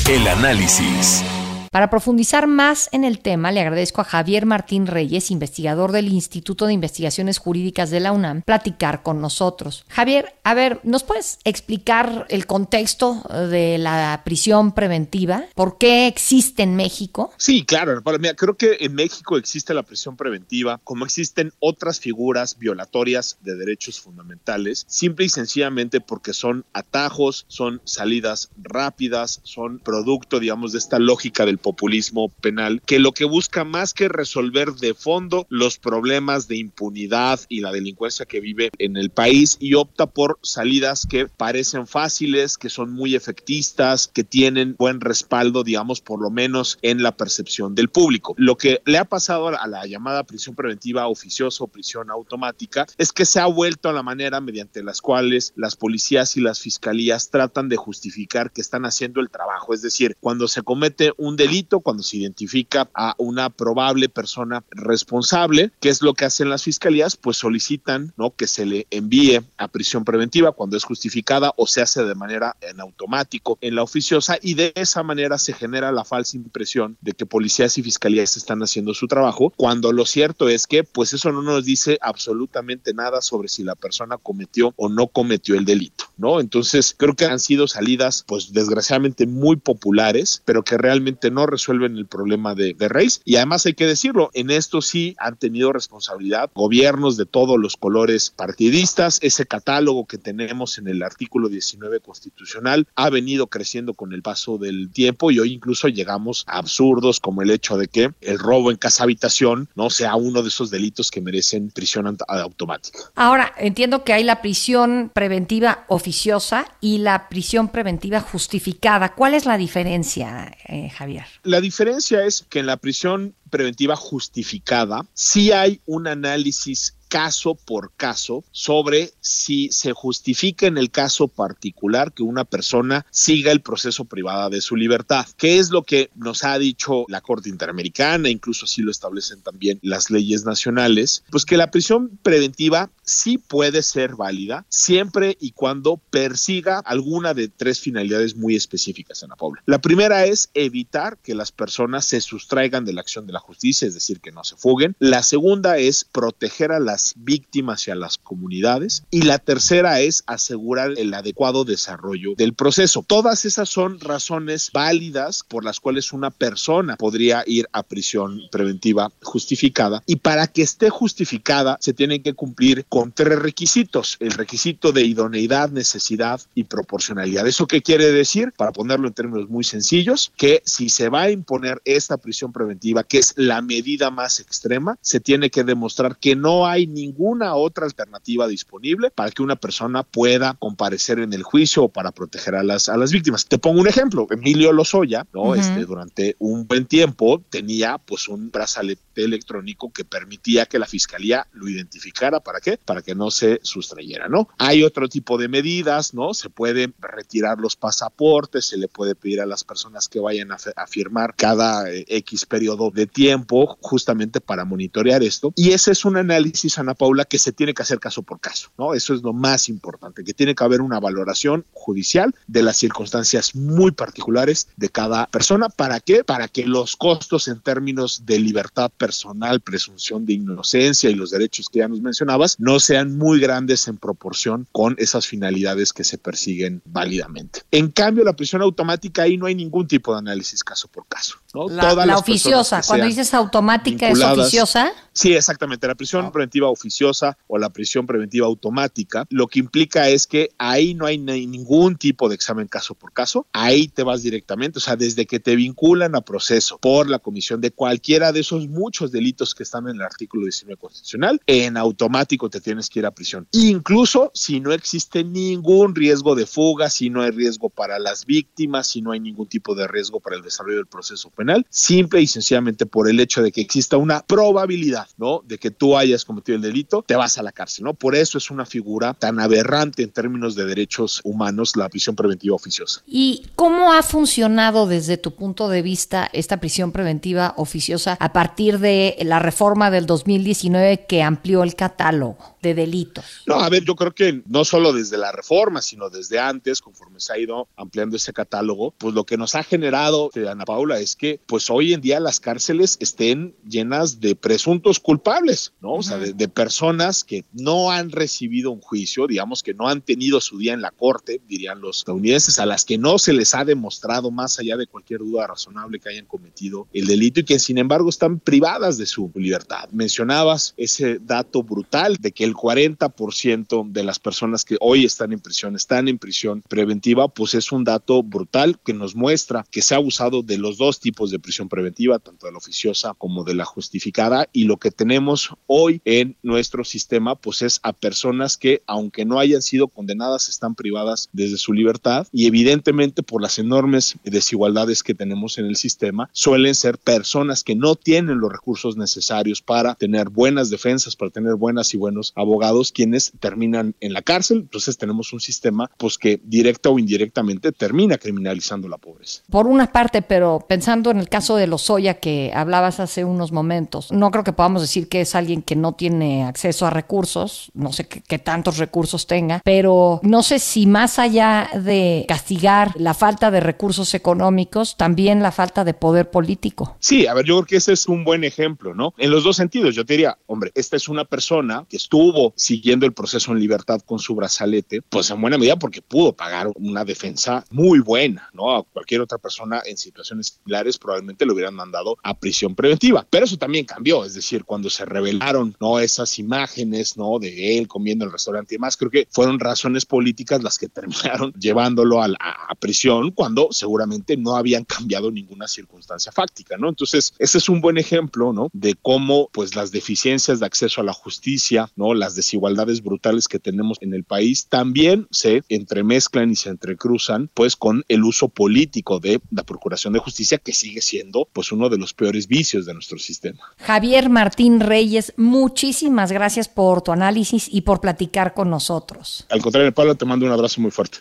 El 0.10 0.28
análisis. 0.28 1.24
Para 1.72 1.90
profundizar 1.90 2.48
más 2.48 2.90
en 2.92 3.06
el 3.06 3.20
tema, 3.20 3.54
le 3.54 3.62
agradezco 3.62 4.02
a 4.02 4.04
Javier 4.04 4.46
Martín 4.46 4.88
Reyes, 4.88 5.32
investigador 5.32 5.94
del 5.94 6.10
Instituto 6.10 6.66
de 6.66 6.74
Investigaciones 6.74 7.38
Jurídicas 7.38 7.90
de 7.90 8.02
la 8.02 8.12
UNAM, 8.12 8.42
platicar 8.42 9.04
con 9.04 9.22
nosotros. 9.22 9.86
Javier, 9.88 10.36
a 10.44 10.54
ver, 10.54 10.82
¿nos 10.84 11.04
puedes 11.04 11.40
explicar 11.46 12.26
el 12.28 12.46
contexto 12.46 13.24
de 13.50 13.78
la 13.78 14.22
prisión 14.26 14.74
preventiva? 14.74 15.46
¿Por 15.56 15.78
qué 15.78 16.08
existe 16.08 16.62
en 16.62 16.76
México? 16.76 17.32
Sí, 17.38 17.64
claro. 17.64 18.04
creo 18.36 18.58
que 18.58 18.76
en 18.82 18.94
México 18.94 19.38
existe 19.38 19.74
la 19.74 19.84
prisión 19.84 20.18
preventiva, 20.18 20.78
como 20.84 21.06
existen 21.06 21.54
otras 21.60 22.02
figuras 22.02 22.58
violatorias 22.60 23.38
de 23.44 23.56
derechos 23.56 24.02
fundamentales, 24.02 24.84
simple 24.90 25.24
y 25.24 25.30
sencillamente 25.30 26.02
porque 26.02 26.34
son 26.34 26.66
atajos, 26.74 27.46
son 27.48 27.80
salidas 27.86 28.50
rápidas, 28.62 29.40
son 29.44 29.80
producto, 29.80 30.42
digamos, 30.42 30.74
de 30.74 30.80
esta 30.80 31.00
lógica 31.00 31.46
del 31.46 31.61
populismo 31.62 32.30
penal, 32.30 32.82
que 32.86 33.00
lo 33.00 33.12
que 33.12 33.26
busca 33.26 33.64
más 33.64 33.94
que 33.94 34.10
resolver 34.10 34.74
de 34.74 34.94
fondo 34.94 35.46
los 35.50 35.78
problemas 35.78 36.48
de 36.48 36.58
impunidad 36.58 37.40
y 37.50 37.62
la 37.62 37.72
delincuencia 37.72 38.26
que 38.26 38.40
vive 38.40 38.70
en 38.78 38.98
el 38.98 39.10
país 39.10 39.58
y 39.60 39.76
opta 39.76 40.08
por 40.08 40.40
salidas 40.42 41.06
que 41.06 41.28
parecen 41.28 41.88
fáciles, 41.88 42.58
que 42.58 42.70
son 42.70 42.92
muy 42.92 43.16
efectistas, 43.16 44.08
que 44.08 44.24
tienen 44.24 44.76
buen 44.78 45.02
respaldo, 45.02 45.64
digamos, 45.64 46.02
por 46.02 46.22
lo 46.22 46.30
menos 46.30 46.78
en 46.82 47.04
la 47.04 47.16
percepción 47.16 47.76
del 47.76 47.90
público. 47.90 48.34
Lo 48.38 48.58
que 48.58 48.82
le 48.86 48.98
ha 48.98 49.06
pasado 49.06 49.48
a 49.50 49.68
la 49.68 49.86
llamada 49.86 50.24
prisión 50.24 50.56
preventiva 50.56 51.08
oficiosa 51.08 51.64
o 51.64 51.68
prisión 51.68 52.10
automática 52.10 52.86
es 52.98 53.12
que 53.12 53.26
se 53.26 53.40
ha 53.40 53.46
vuelto 53.46 53.90
a 53.90 53.94
la 53.94 54.04
manera 54.04 54.42
mediante 54.42 54.84
las 54.84 55.02
cuales 55.02 55.54
las 55.56 55.76
policías 55.76 56.38
y 56.38 56.42
las 56.42 56.60
fiscalías 56.60 57.30
tratan 57.30 57.70
de 57.70 57.78
justificar 57.78 58.52
que 58.52 58.62
están 58.62 58.86
haciendo 58.86 59.22
el 59.22 59.30
trabajo. 59.30 59.74
Es 59.74 59.82
decir, 59.82 60.16
cuando 60.20 60.48
se 60.48 60.64
comete 60.64 61.12
un 61.18 61.36
delito, 61.36 61.51
cuando 61.84 62.04
se 62.04 62.18
identifica 62.18 62.90
a 62.94 63.14
una 63.18 63.50
probable 63.50 64.08
persona 64.08 64.64
responsable, 64.72 65.72
¿qué 65.82 65.90
es 65.90 66.02
lo 66.02 66.14
que 66.14 66.26
hacen 66.26 66.50
las 66.50 66.64
fiscalías? 66.64 67.18
Pues 67.18 67.38
solicitan 67.38 68.14
¿no? 68.18 68.34
que 68.36 68.48
se 68.48 68.66
le 68.66 68.88
envíe 68.90 69.42
a 69.58 69.68
prisión 69.68 70.06
preventiva 70.06 70.54
cuando 70.54 70.78
es 70.78 70.84
justificada 70.84 71.54
o 71.58 71.68
se 71.68 71.82
hace 71.82 72.04
de 72.04 72.16
manera 72.16 72.56
en 72.62 72.80
automático 72.80 73.58
en 73.62 73.76
la 73.76 73.84
oficiosa 73.84 74.38
y 74.42 74.54
de 74.54 74.72
esa 74.76 75.04
manera 75.04 75.38
se 75.38 75.54
genera 75.54 75.92
la 75.92 76.06
falsa 76.06 76.38
impresión 76.38 76.98
de 77.02 77.14
que 77.14 77.26
policías 77.26 77.78
y 77.78 77.84
fiscalías 77.84 78.38
están 78.38 78.64
haciendo 78.64 78.94
su 78.94 79.08
trabajo, 79.08 79.52
cuando 79.58 79.92
lo 79.92 80.06
cierto 80.06 80.48
es 80.48 80.68
que 80.68 80.84
pues 80.84 81.14
eso 81.14 81.32
no 81.32 81.42
nos 81.42 81.66
dice 81.66 81.98
absolutamente 82.02 82.94
nada 82.94 83.22
sobre 83.22 83.50
si 83.50 83.64
la 83.64 83.76
persona 83.76 84.18
cometió 84.18 84.74
o 84.78 84.88
no 84.88 85.08
cometió 85.08 85.56
el 85.56 85.66
delito, 85.66 86.06
¿no? 86.18 86.40
Entonces 86.40 86.96
creo 86.98 87.16
que 87.16 87.26
han 87.26 87.40
sido 87.40 87.68
salidas 87.68 88.24
pues 88.28 88.54
desgraciadamente 88.54 89.28
muy 89.28 89.58
populares, 89.58 90.42
pero 90.46 90.64
que 90.64 90.78
realmente 90.78 91.30
no 91.32 91.41
resuelven 91.46 91.98
el 91.98 92.06
problema 92.06 92.56
de, 92.56 92.74
de 92.74 92.90
raíz. 92.90 93.22
Y 93.26 93.36
además 93.36 93.66
hay 93.66 93.74
que 93.74 93.86
decirlo, 93.86 94.30
en 94.34 94.50
esto 94.50 94.82
sí 94.82 95.16
han 95.20 95.38
tenido 95.38 95.74
responsabilidad 95.74 96.50
gobiernos 96.54 97.18
de 97.18 97.26
todos 97.26 97.60
los 97.60 97.78
colores 97.78 98.32
partidistas. 98.36 99.20
Ese 99.22 99.46
catálogo 99.46 100.06
que 100.06 100.18
tenemos 100.18 100.78
en 100.78 100.88
el 100.88 101.04
artículo 101.04 101.50
19 101.50 102.00
constitucional 102.00 102.88
ha 102.96 103.10
venido 103.10 103.48
creciendo 103.48 103.94
con 103.94 104.14
el 104.14 104.22
paso 104.22 104.58
del 104.58 104.92
tiempo 104.92 105.32
y 105.32 105.40
hoy 105.40 105.54
incluso 105.54 105.88
llegamos 105.88 106.44
a 106.48 106.58
absurdos 106.58 107.20
como 107.20 107.42
el 107.42 107.50
hecho 107.50 107.78
de 107.78 107.88
que 107.88 108.12
el 108.22 108.40
robo 108.40 108.72
en 108.72 108.78
casa 108.78 109.04
habitación 109.04 109.70
no 109.76 109.90
sea 109.90 110.16
uno 110.16 110.42
de 110.42 110.50
esos 110.50 110.70
delitos 110.70 111.12
que 111.12 111.22
merecen 111.22 111.72
prisión 111.72 112.18
automática. 112.28 113.00
Ahora, 113.16 113.54
entiendo 113.58 114.04
que 114.04 114.14
hay 114.14 114.24
la 114.24 114.42
prisión 114.42 115.12
preventiva 115.14 115.86
oficiosa 115.88 116.66
y 116.80 117.00
la 117.00 117.30
prisión 117.30 117.70
preventiva 117.70 118.22
justificada. 118.22 119.14
¿Cuál 119.14 119.34
es 119.34 119.46
la 119.46 119.58
diferencia, 119.58 120.56
eh, 120.68 120.90
Javier? 120.90 121.26
La 121.44 121.62
diferencia 121.62 122.26
es 122.26 122.46
que 122.50 122.60
en 122.60 122.66
la 122.66 122.78
prisión 122.78 123.36
preventiva 123.50 123.96
justificada 123.96 125.06
sí 125.14 125.52
hay 125.52 125.82
un 125.86 126.08
análisis 126.08 126.96
caso 127.12 127.56
por 127.56 127.92
caso 127.98 128.46
sobre 128.54 129.12
si 129.20 129.70
se 129.70 129.92
justifica 129.92 130.66
en 130.66 130.78
el 130.78 130.92
caso 130.92 131.28
particular 131.28 132.14
que 132.14 132.24
una 132.24 132.46
persona 132.46 133.06
siga 133.12 133.52
el 133.52 133.60
proceso 133.60 134.06
privada 134.06 134.50
de 134.50 134.62
su 134.62 134.78
libertad. 134.78 135.26
¿Qué 135.36 135.60
es 135.60 135.72
lo 135.72 135.84
que 135.84 136.10
nos 136.16 136.46
ha 136.46 136.58
dicho 136.58 137.04
la 137.10 137.20
Corte 137.20 137.50
Interamericana? 137.50 138.30
Incluso 138.30 138.64
así 138.64 138.82
lo 138.82 138.92
establecen 138.92 139.42
también 139.42 139.78
las 139.82 140.10
leyes 140.10 140.46
nacionales. 140.46 141.26
Pues 141.30 141.44
que 141.44 141.58
la 141.58 141.70
prisión 141.70 142.18
preventiva 142.24 142.90
sí 143.04 143.38
puede 143.38 143.84
ser 143.84 144.16
válida 144.16 144.66
siempre 144.70 145.36
y 145.42 145.52
cuando 145.52 145.98
persiga 145.98 146.80
alguna 146.80 147.34
de 147.34 147.50
tres 147.50 147.82
finalidades 147.82 148.38
muy 148.38 148.56
específicas 148.56 149.22
en 149.22 149.30
la 149.30 149.36
población. 149.36 149.66
La 149.66 149.82
primera 149.82 150.26
es 150.26 150.50
evitar 150.54 151.18
que 151.18 151.36
las 151.36 151.52
personas 151.52 152.06
se 152.06 152.22
sustraigan 152.22 152.86
de 152.86 152.94
la 152.94 153.02
acción 153.02 153.28
de 153.28 153.34
la 153.34 153.40
justicia, 153.40 153.86
es 153.86 153.96
decir, 153.96 154.22
que 154.22 154.32
no 154.32 154.46
se 154.46 154.56
fuguen. 154.56 154.96
La 155.00 155.24
segunda 155.24 155.78
es 155.78 156.06
proteger 156.06 156.72
a 156.72 156.80
las 156.80 157.01
víctimas 157.18 157.88
y 157.88 157.92
a 157.92 157.96
las 157.96 158.18
comunidades. 158.18 159.04
Y 159.12 159.24
la 159.24 159.40
tercera 159.40 160.00
es 160.02 160.24
asegurar 160.28 160.94
el 160.98 161.14
adecuado 161.14 161.66
desarrollo 161.66 162.34
del 162.38 162.54
proceso. 162.54 163.04
Todas 163.08 163.46
esas 163.46 163.70
son 163.70 164.00
razones 164.00 164.70
válidas 164.74 165.44
por 165.48 165.64
las 165.64 165.80
cuales 165.80 166.14
una 166.14 166.32
persona 166.32 166.96
podría 166.98 167.44
ir 167.46 167.68
a 167.72 167.84
prisión 167.84 168.42
preventiva 168.52 169.12
justificada. 169.22 170.04
Y 170.06 170.18
para 170.18 170.48
que 170.48 170.62
esté 170.62 170.90
justificada 170.90 171.78
se 171.80 171.94
tienen 171.94 172.24
que 172.24 172.34
cumplir 172.34 172.86
con 172.90 173.12
tres 173.12 173.40
requisitos. 173.40 174.18
El 174.20 174.32
requisito 174.32 174.92
de 174.92 175.04
idoneidad, 175.04 175.70
necesidad 175.70 176.42
y 176.56 176.64
proporcionalidad. 176.64 177.48
¿Eso 177.48 177.68
qué 177.68 177.82
quiere 177.82 178.12
decir? 178.12 178.54
Para 178.58 178.72
ponerlo 178.72 179.08
en 179.08 179.14
términos 179.14 179.50
muy 179.50 179.64
sencillos, 179.64 180.32
que 180.38 180.62
si 180.66 180.90
se 180.90 181.10
va 181.10 181.24
a 181.24 181.32
imponer 181.32 181.82
esta 181.86 182.18
prisión 182.18 182.52
preventiva, 182.52 183.04
que 183.04 183.20
es 183.20 183.34
la 183.36 183.62
medida 183.62 184.10
más 184.10 184.40
extrema, 184.40 184.98
se 185.02 185.20
tiene 185.20 185.50
que 185.50 185.64
demostrar 185.64 186.18
que 186.18 186.36
no 186.36 186.68
hay 186.68 186.88
ninguna 186.94 187.56
otra 187.56 187.86
alternativa 187.86 188.48
disponible 188.48 189.12
para 189.12 189.32
que 189.32 189.44
una 189.44 189.56
persona 189.56 190.04
pueda 190.04 190.56
comparecer 190.60 191.20
en 191.20 191.34
el 191.34 191.44
juicio 191.44 191.84
o 191.84 191.90
para 191.90 192.12
proteger 192.12 192.56
a 192.56 192.64
las, 192.64 192.90
a 192.90 192.98
las 192.98 193.12
víctimas. 193.12 193.46
Te 193.46 193.58
pongo 193.58 193.82
un 193.82 193.88
ejemplo. 193.88 194.28
Emilio 194.30 194.72
Lozoya, 194.72 195.26
¿no? 195.34 195.56
este, 195.56 195.86
durante 195.86 196.36
un 196.40 196.68
buen 196.68 196.86
tiempo 196.86 197.42
tenía 197.50 197.98
pues 197.98 198.28
un 198.28 198.52
brazalete 198.52 199.24
electrónico 199.24 199.92
que 199.92 200.06
permitía 200.06 200.66
que 200.66 200.80
la 200.80 200.86
fiscalía 200.86 201.48
lo 201.54 201.68
identificara. 201.68 202.40
¿Para 202.40 202.60
qué? 202.60 202.78
Para 202.78 203.02
que 203.02 203.16
no 203.16 203.32
se 203.32 203.60
sustrayera, 203.64 204.28
¿no? 204.28 204.50
Hay 204.58 204.84
otro 204.84 205.08
tipo 205.10 205.38
de 205.38 205.48
medidas, 205.48 206.14
¿no? 206.14 206.34
Se 206.34 206.50
puede 206.50 206.94
retirar 207.00 207.60
los 207.60 207.76
pasaportes, 207.76 208.66
se 208.66 208.78
le 208.78 208.88
puede 208.88 209.16
pedir 209.16 209.42
a 209.42 209.46
las 209.46 209.64
personas 209.64 210.08
que 210.08 210.20
vayan 210.20 210.52
a, 210.52 210.58
a 210.76 210.88
firmar 210.88 211.36
cada 211.36 211.90
eh, 211.92 212.06
X 212.08 212.46
periodo 212.46 212.92
de 212.92 213.08
tiempo 213.08 213.78
justamente 213.82 214.42
para 214.42 214.66
monitorear 214.66 215.24
esto. 215.24 215.54
Y 215.56 215.72
ese 215.72 215.92
es 215.92 216.06
un 216.06 216.18
análisis 216.18 216.78
Ana 216.82 216.94
Paula, 216.94 217.26
que 217.26 217.40
se 217.40 217.52
tiene 217.52 217.74
que 217.74 217.82
hacer 217.82 218.00
caso 218.00 218.24
por 218.24 218.40
caso, 218.40 218.70
¿no? 218.78 218.94
Eso 218.94 219.14
es 219.14 219.22
lo 219.22 219.34
más 219.34 219.70
importante, 219.70 220.24
que 220.24 220.34
tiene 220.34 220.56
que 220.56 220.64
haber 220.64 220.82
una 220.82 221.00
valoración 221.00 221.66
judicial 221.74 222.34
de 222.48 222.64
las 222.64 222.78
circunstancias 222.78 223.56
muy 223.56 223.92
particulares 223.92 224.68
de 224.78 224.90
cada 224.90 225.28
persona. 225.28 225.70
¿Para 225.70 226.00
qué? 226.00 226.24
Para 226.24 226.48
que 226.48 226.66
los 226.66 226.96
costos 226.96 227.48
en 227.48 227.60
términos 227.62 228.26
de 228.26 228.40
libertad 228.40 228.92
personal, 228.98 229.62
presunción 229.62 230.26
de 230.26 230.34
inocencia 230.34 231.10
y 231.10 231.16
los 231.16 231.32
derechos 231.32 231.70
que 231.70 231.80
ya 231.80 231.88
nos 231.88 232.02
mencionabas, 232.02 232.60
no 232.60 232.80
sean 232.80 233.18
muy 233.18 233.40
grandes 233.40 233.88
en 233.88 233.98
proporción 233.98 234.68
con 234.72 234.96
esas 234.98 235.28
finalidades 235.28 235.94
que 235.94 236.04
se 236.04 236.18
persiguen 236.18 236.82
válidamente. 236.86 237.62
En 237.72 237.90
cambio, 237.90 238.24
la 238.24 238.36
prisión 238.36 238.62
automática 238.62 239.24
ahí 239.24 239.38
no 239.38 239.46
hay 239.46 239.56
ningún 239.56 239.88
tipo 239.88 240.14
de 240.14 240.20
análisis 240.20 240.64
caso 240.64 240.88
por 240.88 241.08
caso. 241.08 241.38
¿No? 241.54 241.68
La, 241.70 242.18
oficiosa, 242.18 242.82
cuando 242.86 243.06
dices 243.06 243.34
automática 243.34 244.10
es 244.10 244.22
oficiosa. 244.22 244.92
Sí, 245.14 245.34
exactamente. 245.34 245.88
La 245.88 245.96
prisión 245.96 246.26
ah. 246.26 246.32
preventiva 246.32 246.70
oficiosa 246.70 247.38
o 247.48 247.58
la 247.58 247.70
prisión 247.70 248.08
preventiva 248.08 248.48
automática, 248.48 249.26
lo 249.30 249.48
que 249.48 249.60
implica 249.60 250.10
es 250.10 250.28
que 250.28 250.52
ahí 250.58 250.94
no 250.94 251.06
hay 251.06 251.18
ningún 251.18 251.98
tipo 251.98 252.30
de 252.30 252.36
examen 252.36 252.68
caso 252.68 252.96
por 252.96 253.12
caso. 253.12 253.46
Ahí 253.52 253.88
te 253.88 254.04
vas 254.04 254.24
directamente, 254.24 254.80
o 254.80 254.82
sea, 254.82 254.96
desde 254.96 255.26
que 255.26 255.40
te 255.40 255.56
vinculan 255.56 256.16
a 256.16 256.22
proceso 256.22 256.78
por 256.78 257.10
la 257.10 257.20
comisión 257.20 257.62
de 257.62 257.72
cualquiera 257.72 258.32
de 258.32 258.40
esos 258.40 258.68
muchos 258.68 259.12
delitos 259.12 259.54
que 259.54 259.64
están 259.64 259.88
en 259.88 259.96
el 259.96 260.02
artículo 260.02 260.44
19 260.46 260.80
constitucional, 260.80 261.42
en 261.46 261.78
automático 261.78 262.50
te 262.50 262.62
tienes 262.62 262.90
que 262.90 263.00
ir 263.00 263.06
a 263.06 263.12
prisión. 263.12 263.48
Incluso 263.52 264.32
si 264.34 264.60
no 264.60 264.72
existe 264.72 265.24
ningún 265.24 265.96
riesgo 265.96 266.36
de 266.36 266.46
fuga, 266.46 266.90
si 266.90 267.10
no 267.10 267.22
hay 267.22 267.32
riesgo 267.32 267.70
para 267.70 268.00
las 268.00 268.26
víctimas, 268.26 268.88
si 268.88 269.02
no 269.02 269.12
hay 269.12 269.20
ningún 269.20 269.48
tipo 269.48 269.76
de 269.76 269.88
riesgo 269.88 270.20
para 270.20 270.36
el 270.36 270.42
desarrollo 270.42 270.78
del 270.78 270.88
proceso 270.88 271.30
penal, 271.42 271.66
simple 271.70 272.22
y 272.22 272.28
sencillamente 272.28 272.86
por 272.86 273.10
el 273.10 273.20
hecho 273.20 273.42
de 273.42 273.52
que 273.52 273.62
exista 273.62 273.98
una 273.98 274.22
probabilidad, 274.22 275.08
¿no? 275.18 275.42
De 275.46 275.58
que 275.58 275.72
tú 275.72 275.98
hayas 275.98 276.24
cometido 276.24 276.56
el 276.56 276.62
delito, 276.62 277.04
te 277.06 277.16
vas 277.16 277.38
a 277.40 277.44
la 277.44 277.52
cárcel, 277.52 277.86
¿no? 277.86 277.96
Por 277.96 278.16
eso 278.16 278.38
es 278.38 278.52
una 278.52 278.66
figura 278.66 279.16
tan 279.16 279.40
aberrante 279.40 280.04
en 280.04 280.12
términos 280.12 280.56
de 280.56 280.66
derechos 280.66 281.20
humanos 281.24 281.76
la 281.76 281.90
prisión 281.90 282.16
preventiva 282.16 282.56
oficiosa. 282.56 283.02
¿Y 283.08 283.48
cómo 283.56 283.92
ha 283.92 284.04
funcionado 284.04 284.86
desde 284.86 285.18
tu 285.18 285.34
punto 285.34 285.68
de 285.68 285.82
vista 285.82 286.30
esta 286.32 286.58
prisión 286.58 286.92
preventiva 286.92 287.56
oficiosa 287.58 288.18
a 288.20 288.34
partir 288.34 288.78
de 288.78 289.18
la 289.22 289.40
reforma 289.40 289.90
del 289.90 290.06
2019 290.06 291.06
que 291.08 291.24
amplió 291.24 291.64
el 291.64 291.76
catálogo 291.76 292.58
de 292.62 292.76
delitos? 292.76 293.26
No, 293.48 293.56
a 293.56 293.70
ver, 293.70 293.84
yo 293.84 293.96
creo 293.96 294.12
que 294.12 294.44
no 294.46 294.64
solo 294.64 294.94
desde 294.94 295.18
la 295.18 295.32
reforma, 295.32 295.82
sino 295.82 296.10
desde 296.10 296.40
antes, 296.40 296.82
conforme 296.82 297.20
se 297.20 297.34
ha 297.34 297.40
ido 297.40 297.68
ampliando 297.76 298.18
ese 298.18 298.32
catálogo, 298.32 298.94
pues 298.98 299.16
lo 299.16 299.26
que 299.26 299.38
nos 299.38 299.56
ha 299.56 299.64
generado, 299.64 300.30
Ana 300.48 300.66
Paula, 300.66 301.00
es 301.00 301.16
que 301.16 301.31
pues 301.46 301.70
hoy 301.70 301.94
en 301.94 302.02
día 302.02 302.20
las 302.20 302.40
cárceles 302.40 302.98
estén 303.00 303.56
llenas 303.68 304.20
de 304.20 304.36
presuntos 304.36 305.00
culpables, 305.00 305.74
¿no? 305.82 305.94
O 305.94 306.04
sea, 306.04 306.18
de, 306.18 306.48
personas 306.48 307.24
que 307.24 307.46
no 307.54 307.92
han 307.92 308.12
recibido 308.12 308.72
un 308.72 308.82
juicio, 308.82 309.28
digamos 309.28 309.64
que 309.64 309.74
no 309.74 309.88
han 309.88 310.02
tenido 310.02 310.42
su 310.42 310.58
día 310.58 310.74
en 310.74 310.82
la 310.82 310.92
corte, 310.92 311.42
dirían 311.48 311.82
los 311.82 312.00
estadounidenses, 312.00 312.60
a 312.60 312.66
las 312.66 312.84
que 312.84 312.98
no 312.98 313.18
se 313.18 313.34
les 313.34 313.56
ha 313.56 313.64
demostrado 313.64 314.32
más 314.32 314.60
allá 314.60 314.76
de 314.78 314.88
cualquier 314.88 315.20
duda 315.20 315.48
razonable 315.48 316.00
que 316.00 316.10
hayan 316.10 316.26
cometido 316.26 316.88
el 316.94 317.08
delito 317.08 317.40
y 317.40 317.46
que 317.46 317.60
sin 317.60 317.78
embargo 317.78 318.10
están 318.10 318.40
privadas 318.40 318.98
de 318.98 319.06
su 319.06 319.32
libertad. 319.36 319.90
Mencionabas 319.92 320.74
ese 320.78 321.20
dato 321.20 321.64
brutal 321.64 322.18
de 322.18 322.32
que 322.32 322.44
el 322.44 322.54
40% 322.54 323.92
de 323.92 324.04
las 324.04 324.20
personas 324.20 324.66
que 324.66 324.78
hoy 324.80 325.06
están 325.06 325.32
en 325.32 325.40
prisión 325.40 325.76
están 325.76 326.08
en 326.08 326.18
prisión 326.18 326.64
preventiva, 326.68 327.28
pues 327.28 327.54
es 327.56 327.72
un 327.72 327.84
dato 327.84 328.24
brutal 328.24 328.80
que 328.80 328.94
nos 328.94 329.16
muestra 329.16 329.66
que 329.70 329.82
se 329.82 329.94
ha 329.94 329.98
abusado 329.98 330.42
de 330.44 330.58
los 330.58 330.78
dos 330.78 331.00
tipos 331.00 331.21
de 331.30 331.40
prisión 331.40 331.70
preventiva, 331.70 332.18
tanto 332.20 332.48
de 332.48 332.54
la 332.54 332.58
oficiosa 332.58 333.14
como 333.18 333.44
de 333.44 333.54
la 333.54 333.66
justificada, 333.66 334.48
y 334.52 334.64
lo 334.64 334.78
que 334.78 334.90
tenemos 334.90 335.52
hoy 335.68 336.02
en 336.06 336.38
nuestro 336.42 336.84
sistema, 336.84 337.36
pues 337.36 337.62
es 337.62 337.80
a 337.84 337.94
personas 337.94 338.58
que, 338.58 338.82
aunque 338.88 339.26
no 339.26 339.40
hayan 339.40 339.62
sido 339.62 339.88
condenadas, 339.88 340.50
están 340.50 340.76
privadas 340.76 341.30
desde 341.34 341.58
su 341.58 341.74
libertad 341.74 342.28
y 342.32 342.48
evidentemente 342.48 343.24
por 343.24 343.42
las 343.42 343.60
enormes 343.60 344.16
desigualdades 344.24 345.04
que 345.04 345.14
tenemos 345.14 345.58
en 345.58 345.66
el 345.66 345.76
sistema, 345.76 346.30
suelen 346.32 346.76
ser 346.76 346.98
personas 346.98 347.64
que 347.64 347.76
no 347.76 347.96
tienen 347.96 348.40
los 348.40 348.52
recursos 348.52 348.98
necesarios 348.98 349.62
para 349.62 349.96
tener 349.96 350.30
buenas 350.30 350.70
defensas, 350.70 351.16
para 351.16 351.32
tener 351.32 351.56
buenas 351.56 351.94
y 351.94 351.98
buenos 351.98 352.34
abogados, 352.36 352.92
quienes 352.92 353.34
terminan 353.40 353.96
en 354.00 354.14
la 354.14 354.22
cárcel. 354.22 354.60
Entonces 354.60 354.98
tenemos 354.98 355.34
un 355.34 355.40
sistema 355.40 355.90
pues 355.98 356.18
que 356.18 356.40
directa 356.44 356.90
o 356.90 357.00
indirectamente 357.00 357.72
termina 357.72 358.18
criminalizando 358.18 358.88
la 358.88 358.98
pobreza. 358.98 359.44
Por 359.50 359.68
una 359.68 359.92
parte, 359.92 360.22
pero 360.22 360.64
pensando 360.68 361.11
en 361.12 361.20
el 361.20 361.30
caso 361.30 361.56
de 361.56 361.68
Lozoya 361.68 362.16
que 362.16 362.52
hablabas 362.54 363.00
hace 363.00 363.24
unos 363.26 363.52
momentos, 363.52 364.12
no 364.12 364.32
creo 364.32 364.44
que 364.44 364.54
podamos 364.54 364.82
decir 364.82 365.10
que 365.10 365.22
es 365.22 365.36
alguien 365.36 365.62
que 365.62 365.76
no 365.76 365.94
tiene 365.94 366.44
acceso 366.44 366.86
a 366.86 366.90
recursos, 366.90 367.72
no 367.74 367.94
sé 367.94 368.08
qué, 368.08 368.40
tantos 368.40 368.78
recursos 368.78 369.28
tenga, 369.28 369.62
pero 369.64 370.20
no 370.24 370.44
sé 370.44 370.60
si 370.60 370.88
más 370.88 371.20
allá 371.20 371.70
de 371.74 372.26
castigar 372.28 372.94
la 372.96 373.14
falta 373.14 373.52
de 373.52 373.60
recursos 373.60 374.14
económicos, 374.14 374.98
también 374.98 375.42
la 375.42 375.52
falta 375.52 375.84
de 375.84 375.94
poder 375.94 376.32
político. 376.32 376.96
Sí, 377.00 377.28
a 377.28 377.34
ver, 377.34 377.46
yo 377.46 377.58
creo 377.58 377.66
que 377.66 377.76
ese 377.78 377.94
es 377.94 378.08
un 378.08 378.24
buen 378.24 378.44
ejemplo, 378.44 378.94
¿no? 378.94 379.14
En 379.18 379.32
los 379.32 379.44
dos 379.44 379.58
sentidos, 379.58 379.96
yo 379.96 380.06
te 380.06 380.14
diría, 380.14 380.38
hombre, 380.48 380.72
esta 380.76 380.96
es 380.96 381.08
una 381.08 381.26
persona 381.26 381.86
que 381.90 381.98
estuvo 381.98 382.54
siguiendo 382.56 383.06
el 383.06 383.14
proceso 383.14 383.52
en 383.52 383.60
libertad 383.60 384.02
con 384.06 384.20
su 384.20 384.36
brazalete, 384.36 385.02
pues 385.02 385.30
en 385.30 385.42
buena 385.42 385.58
medida 385.58 385.78
porque 385.78 386.02
pudo 386.02 386.34
pagar 386.34 386.68
una 386.76 387.06
defensa 387.06 387.66
muy 387.70 388.00
buena, 388.00 388.50
¿no? 388.54 388.76
A 388.76 388.84
cualquier 388.84 389.22
otra 389.22 389.38
persona 389.38 389.82
en 389.86 389.98
situaciones 389.98 390.48
similares 390.48 390.98
probablemente 391.02 391.46
lo 391.46 391.54
hubieran 391.54 391.74
mandado 391.74 392.18
a 392.24 392.38
prisión 392.38 392.76
preventiva, 392.76 393.26
pero 393.30 393.46
eso 393.46 393.58
también 393.58 393.86
cambió, 393.86 394.24
es 394.24 394.36
decir, 394.36 394.64
cuando 394.64 394.90
se 394.90 395.04
revelaron, 395.04 395.76
¿no? 395.82 396.00
Esas 396.00 396.40
imágenes, 396.40 397.18
¿no? 397.18 397.40
De 397.40 397.78
él 397.78 397.88
comiendo 397.88 398.24
en 398.24 398.30
el 398.30 398.34
restaurante 398.34 398.76
y 398.76 398.78
demás, 398.78 398.96
creo 398.96 399.12
que 399.12 399.28
fueron 399.32 399.60
razones 399.60 400.06
políticas 400.06 400.64
las 400.64 400.78
que 400.78 400.88
terminaron 400.88 401.52
llevándolo 401.60 402.22
a, 402.22 402.28
a, 402.40 402.76
prisión 402.76 403.32
cuando 403.32 403.70
seguramente 403.72 404.38
no 404.38 404.56
habían 404.56 404.86
cambiado 404.86 405.32
ninguna 405.32 405.68
circunstancia 405.68 406.32
fáctica, 406.32 406.78
¿no? 406.78 406.90
Entonces, 406.90 407.34
ese 407.40 407.58
es 407.58 407.70
un 407.70 407.82
buen 407.82 407.98
ejemplo, 407.98 408.54
¿no? 408.54 408.70
De 408.74 408.96
cómo, 409.02 409.50
pues, 409.52 409.76
las 409.76 409.92
deficiencias 409.92 410.60
de 410.60 410.66
acceso 410.66 411.02
a 411.02 411.04
la 411.04 411.14
justicia, 411.14 411.90
¿no? 411.96 412.14
Las 412.14 412.36
desigualdades 412.36 413.02
brutales 413.04 413.48
que 413.48 413.60
tenemos 413.60 413.98
en 414.02 414.14
el 414.14 414.24
país 414.24 414.68
también 414.68 415.28
se 415.32 415.64
entremezclan 415.70 416.52
y 416.52 416.56
se 416.56 416.70
entrecruzan, 416.70 417.50
pues, 417.54 417.76
con 417.76 418.04
el 418.08 418.24
uso 418.24 418.50
político 418.50 419.20
de 419.20 419.42
la 419.52 419.64
Procuración 419.64 420.14
de 420.14 420.20
Justicia, 420.20 420.58
que 420.58 420.74
sigue 420.74 420.91
siendo, 421.00 421.48
pues, 421.54 421.72
uno 421.72 421.88
de 421.88 421.98
los 421.98 422.14
peores 422.14 422.48
vicios 422.48 422.86
de 422.86 422.94
nuestro 422.94 423.18
sistema. 423.18 423.60
Javier 423.78 424.30
Martín 424.30 424.80
Reyes, 424.80 425.34
muchísimas 425.38 426.32
gracias 426.32 426.68
por 426.68 427.02
tu 427.02 427.12
análisis 427.12 427.70
y 427.72 427.82
por 427.82 428.02
platicar 428.02 428.54
con 428.54 428.70
nosotros. 428.70 429.46
Al 429.50 429.62
contrario, 429.62 429.94
Pablo, 429.94 430.16
te 430.16 430.26
mando 430.26 430.46
un 430.46 430.52
abrazo 430.52 430.82
muy 430.82 430.92
fuerte. 430.92 431.20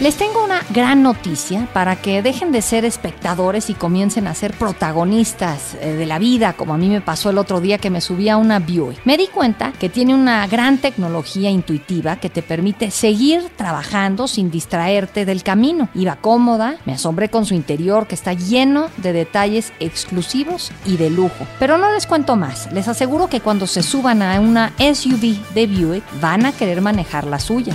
Les 0.00 0.16
tengo 0.16 0.44
una 0.44 0.60
gran 0.70 1.02
noticia 1.02 1.68
para 1.72 1.96
que 1.96 2.20
dejen 2.20 2.52
de 2.52 2.62
ser 2.62 2.84
espectadores 2.84 3.70
y 3.70 3.74
comiencen 3.74 4.26
a 4.26 4.34
ser 4.34 4.52
protagonistas 4.52 5.76
eh, 5.80 5.92
de 5.92 6.04
la 6.04 6.18
vida, 6.18 6.54
como 6.54 6.74
a 6.74 6.76
mí 6.76 6.88
me 6.88 7.00
pasó 7.00 7.30
el 7.30 7.38
otro 7.38 7.60
día 7.60 7.78
que 7.78 7.90
me 7.90 8.00
subí 8.00 8.28
a 8.28 8.36
una 8.36 8.58
Buick. 8.58 9.00
Me 9.04 9.16
di 9.16 9.28
cuenta 9.28 9.72
que 9.72 9.88
tiene 9.88 10.14
una 10.14 10.46
gran 10.46 10.78
tecnología 10.78 11.50
intuitiva 11.50 12.16
que 12.16 12.28
te 12.28 12.42
permite 12.42 12.90
seguir 12.90 13.44
trabajando 13.56 14.26
sin 14.26 14.50
distraerte 14.50 15.24
del 15.24 15.42
camino. 15.42 15.88
Iba 15.94 16.16
cómoda, 16.16 16.76
me 16.84 16.94
asombré 16.94 17.28
con 17.28 17.46
su 17.46 17.54
interior 17.54 18.06
que 18.06 18.14
está 18.14 18.32
lleno 18.32 18.83
de 18.96 19.12
detalles 19.12 19.72
exclusivos 19.80 20.72
y 20.86 20.96
de 20.96 21.10
lujo. 21.10 21.46
Pero 21.58 21.78
no 21.78 21.92
les 21.92 22.06
cuento 22.06 22.36
más, 22.36 22.72
les 22.72 22.88
aseguro 22.88 23.28
que 23.28 23.40
cuando 23.40 23.66
se 23.66 23.82
suban 23.82 24.22
a 24.22 24.40
una 24.40 24.72
SUV 24.78 25.54
de 25.54 25.66
Buick 25.66 26.04
van 26.20 26.46
a 26.46 26.52
querer 26.52 26.80
manejar 26.80 27.26
la 27.26 27.38
suya. 27.38 27.74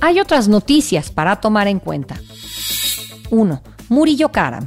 Hay 0.00 0.18
otras 0.18 0.48
noticias 0.48 1.10
para 1.10 1.36
tomar 1.36 1.68
en 1.68 1.78
cuenta. 1.78 2.16
1. 3.30 3.62
Murillo 3.88 4.30
Karam. 4.30 4.66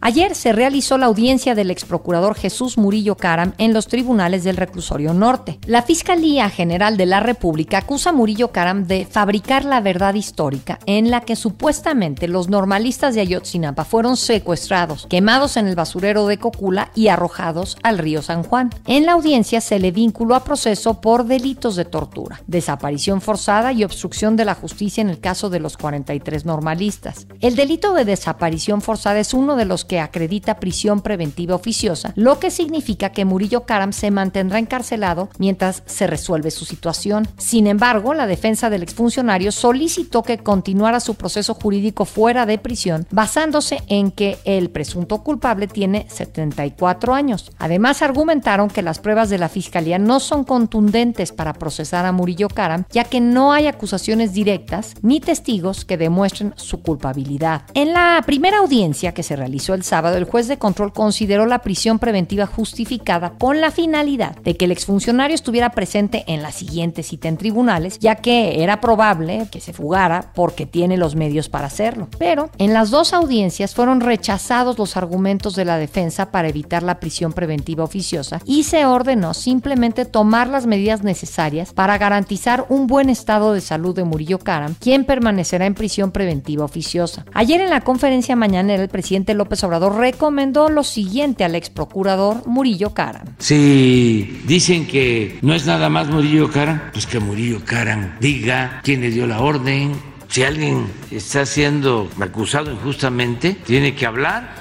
Ayer 0.00 0.34
se 0.34 0.52
realizó 0.52 0.98
la 0.98 1.06
audiencia 1.06 1.54
del 1.54 1.70
ex 1.70 1.84
procurador 1.84 2.34
Jesús 2.34 2.78
Murillo 2.78 3.16
Caram 3.16 3.54
en 3.58 3.72
los 3.72 3.88
tribunales 3.88 4.44
del 4.44 4.56
Reclusorio 4.56 5.14
Norte. 5.14 5.58
La 5.66 5.82
Fiscalía 5.82 6.50
General 6.50 6.96
de 6.96 7.06
la 7.06 7.20
República 7.20 7.78
acusa 7.78 8.10
a 8.10 8.12
Murillo 8.12 8.52
Caram 8.52 8.86
de 8.86 9.06
fabricar 9.06 9.64
la 9.64 9.80
verdad 9.80 10.14
histórica 10.14 10.78
en 10.86 11.10
la 11.10 11.22
que 11.22 11.36
supuestamente 11.36 12.28
los 12.28 12.48
normalistas 12.48 13.14
de 13.14 13.22
Ayotzinapa 13.22 13.84
fueron 13.84 14.16
secuestrados, 14.16 15.06
quemados 15.08 15.56
en 15.56 15.66
el 15.66 15.74
basurero 15.74 16.26
de 16.26 16.38
Cocula 16.38 16.90
y 16.94 17.08
arrojados 17.08 17.78
al 17.82 17.98
río 17.98 18.22
San 18.22 18.42
Juan. 18.42 18.70
En 18.86 19.06
la 19.06 19.12
audiencia 19.12 19.60
se 19.60 19.78
le 19.78 19.92
vinculó 19.92 20.34
a 20.34 20.44
proceso 20.44 21.00
por 21.00 21.24
delitos 21.24 21.76
de 21.76 21.84
tortura, 21.84 22.42
desaparición 22.46 23.20
forzada 23.20 23.72
y 23.72 23.84
obstrucción 23.84 24.36
de 24.36 24.44
la 24.44 24.54
justicia 24.54 25.00
en 25.00 25.10
el 25.10 25.20
caso 25.20 25.50
de 25.50 25.60
los 25.60 25.76
43 25.76 26.44
normalistas. 26.44 27.26
El 27.40 27.56
delito 27.56 27.94
de 27.94 28.04
desaparición 28.04 28.82
forzada 28.82 29.18
es 29.20 29.32
uno 29.34 29.56
de 29.56 29.64
los 29.64 29.85
que 29.86 30.00
acredita 30.00 30.60
prisión 30.60 31.00
preventiva 31.00 31.54
oficiosa, 31.54 32.12
lo 32.16 32.38
que 32.38 32.50
significa 32.50 33.10
que 33.10 33.24
Murillo 33.24 33.64
Karam 33.64 33.92
se 33.92 34.10
mantendrá 34.10 34.58
encarcelado 34.58 35.28
mientras 35.38 35.82
se 35.86 36.06
resuelve 36.06 36.50
su 36.50 36.64
situación. 36.64 37.28
Sin 37.38 37.66
embargo, 37.66 38.14
la 38.14 38.26
defensa 38.26 38.70
del 38.70 38.82
exfuncionario 38.82 39.52
solicitó 39.52 40.22
que 40.22 40.38
continuara 40.38 41.00
su 41.00 41.14
proceso 41.14 41.54
jurídico 41.54 42.04
fuera 42.04 42.46
de 42.46 42.58
prisión, 42.58 43.06
basándose 43.10 43.82
en 43.88 44.10
que 44.10 44.38
el 44.44 44.70
presunto 44.70 45.22
culpable 45.22 45.66
tiene 45.66 46.06
74 46.08 47.14
años. 47.14 47.52
Además, 47.58 48.02
argumentaron 48.02 48.68
que 48.68 48.82
las 48.82 48.98
pruebas 48.98 49.30
de 49.30 49.38
la 49.38 49.48
fiscalía 49.48 49.98
no 49.98 50.20
son 50.20 50.44
contundentes 50.44 51.32
para 51.32 51.52
procesar 51.52 52.06
a 52.06 52.12
Murillo 52.12 52.48
Karam, 52.48 52.84
ya 52.90 53.04
que 53.04 53.20
no 53.20 53.52
hay 53.52 53.66
acusaciones 53.66 54.32
directas 54.32 54.94
ni 55.02 55.20
testigos 55.20 55.84
que 55.84 55.96
demuestren 55.96 56.54
su 56.56 56.82
culpabilidad. 56.82 57.62
En 57.74 57.92
la 57.92 58.22
primera 58.26 58.58
audiencia 58.58 59.14
que 59.14 59.22
se 59.22 59.36
realizó 59.36 59.74
el 59.76 59.84
sábado, 59.84 60.16
el 60.16 60.24
juez 60.24 60.48
de 60.48 60.58
control 60.58 60.92
consideró 60.92 61.46
la 61.46 61.60
prisión 61.60 61.98
preventiva 61.98 62.46
justificada 62.46 63.34
con 63.38 63.60
la 63.60 63.70
finalidad 63.70 64.36
de 64.42 64.56
que 64.56 64.64
el 64.64 64.72
exfuncionario 64.72 65.34
estuviera 65.34 65.70
presente 65.70 66.24
en 66.26 66.42
la 66.42 66.50
siguiente 66.50 67.02
cita 67.02 67.28
en 67.28 67.36
tribunales, 67.36 67.98
ya 68.00 68.16
que 68.16 68.62
era 68.62 68.80
probable 68.80 69.46
que 69.50 69.60
se 69.60 69.72
fugara 69.72 70.32
porque 70.34 70.66
tiene 70.66 70.96
los 70.96 71.14
medios 71.14 71.48
para 71.48 71.66
hacerlo. 71.66 72.08
Pero 72.18 72.50
en 72.58 72.72
las 72.72 72.90
dos 72.90 73.12
audiencias 73.12 73.74
fueron 73.74 74.00
rechazados 74.00 74.78
los 74.78 74.96
argumentos 74.96 75.54
de 75.54 75.64
la 75.64 75.78
defensa 75.78 76.30
para 76.30 76.48
evitar 76.48 76.82
la 76.82 76.98
prisión 76.98 77.32
preventiva 77.32 77.84
oficiosa 77.84 78.40
y 78.44 78.64
se 78.64 78.86
ordenó 78.86 79.34
simplemente 79.34 80.04
tomar 80.04 80.48
las 80.48 80.66
medidas 80.66 81.02
necesarias 81.02 81.72
para 81.72 81.98
garantizar 81.98 82.66
un 82.68 82.86
buen 82.86 83.10
estado 83.10 83.52
de 83.52 83.60
salud 83.60 83.94
de 83.94 84.04
Murillo 84.04 84.38
Karam, 84.38 84.74
quien 84.74 85.04
permanecerá 85.04 85.66
en 85.66 85.74
prisión 85.74 86.10
preventiva 86.10 86.64
oficiosa. 86.64 87.24
Ayer 87.34 87.60
en 87.60 87.70
la 87.70 87.82
conferencia 87.82 88.36
mañanera 88.36 88.82
el 88.82 88.88
presidente 88.88 89.34
López 89.34 89.62
Obrador 89.66 89.96
recomendó 89.96 90.68
lo 90.68 90.84
siguiente 90.84 91.44
al 91.44 91.54
ex 91.54 91.70
procurador 91.70 92.46
Murillo 92.46 92.94
Karam. 92.94 93.34
Si 93.38 94.40
dicen 94.46 94.86
que 94.86 95.38
no 95.42 95.54
es 95.54 95.66
nada 95.66 95.88
más 95.88 96.08
Murillo 96.08 96.50
Karam, 96.50 96.80
pues 96.92 97.06
que 97.06 97.18
Murillo 97.20 97.60
Karam 97.64 98.16
diga 98.20 98.80
quién 98.84 99.00
le 99.00 99.10
dio 99.10 99.26
la 99.26 99.40
orden. 99.40 99.92
Si 100.28 100.42
alguien 100.42 100.86
está 101.10 101.46
siendo 101.46 102.08
acusado 102.20 102.72
injustamente, 102.72 103.54
tiene 103.66 103.94
que 103.94 104.06
hablar. 104.06 104.56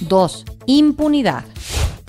2. 0.00 0.44
Impunidad. 0.66 1.44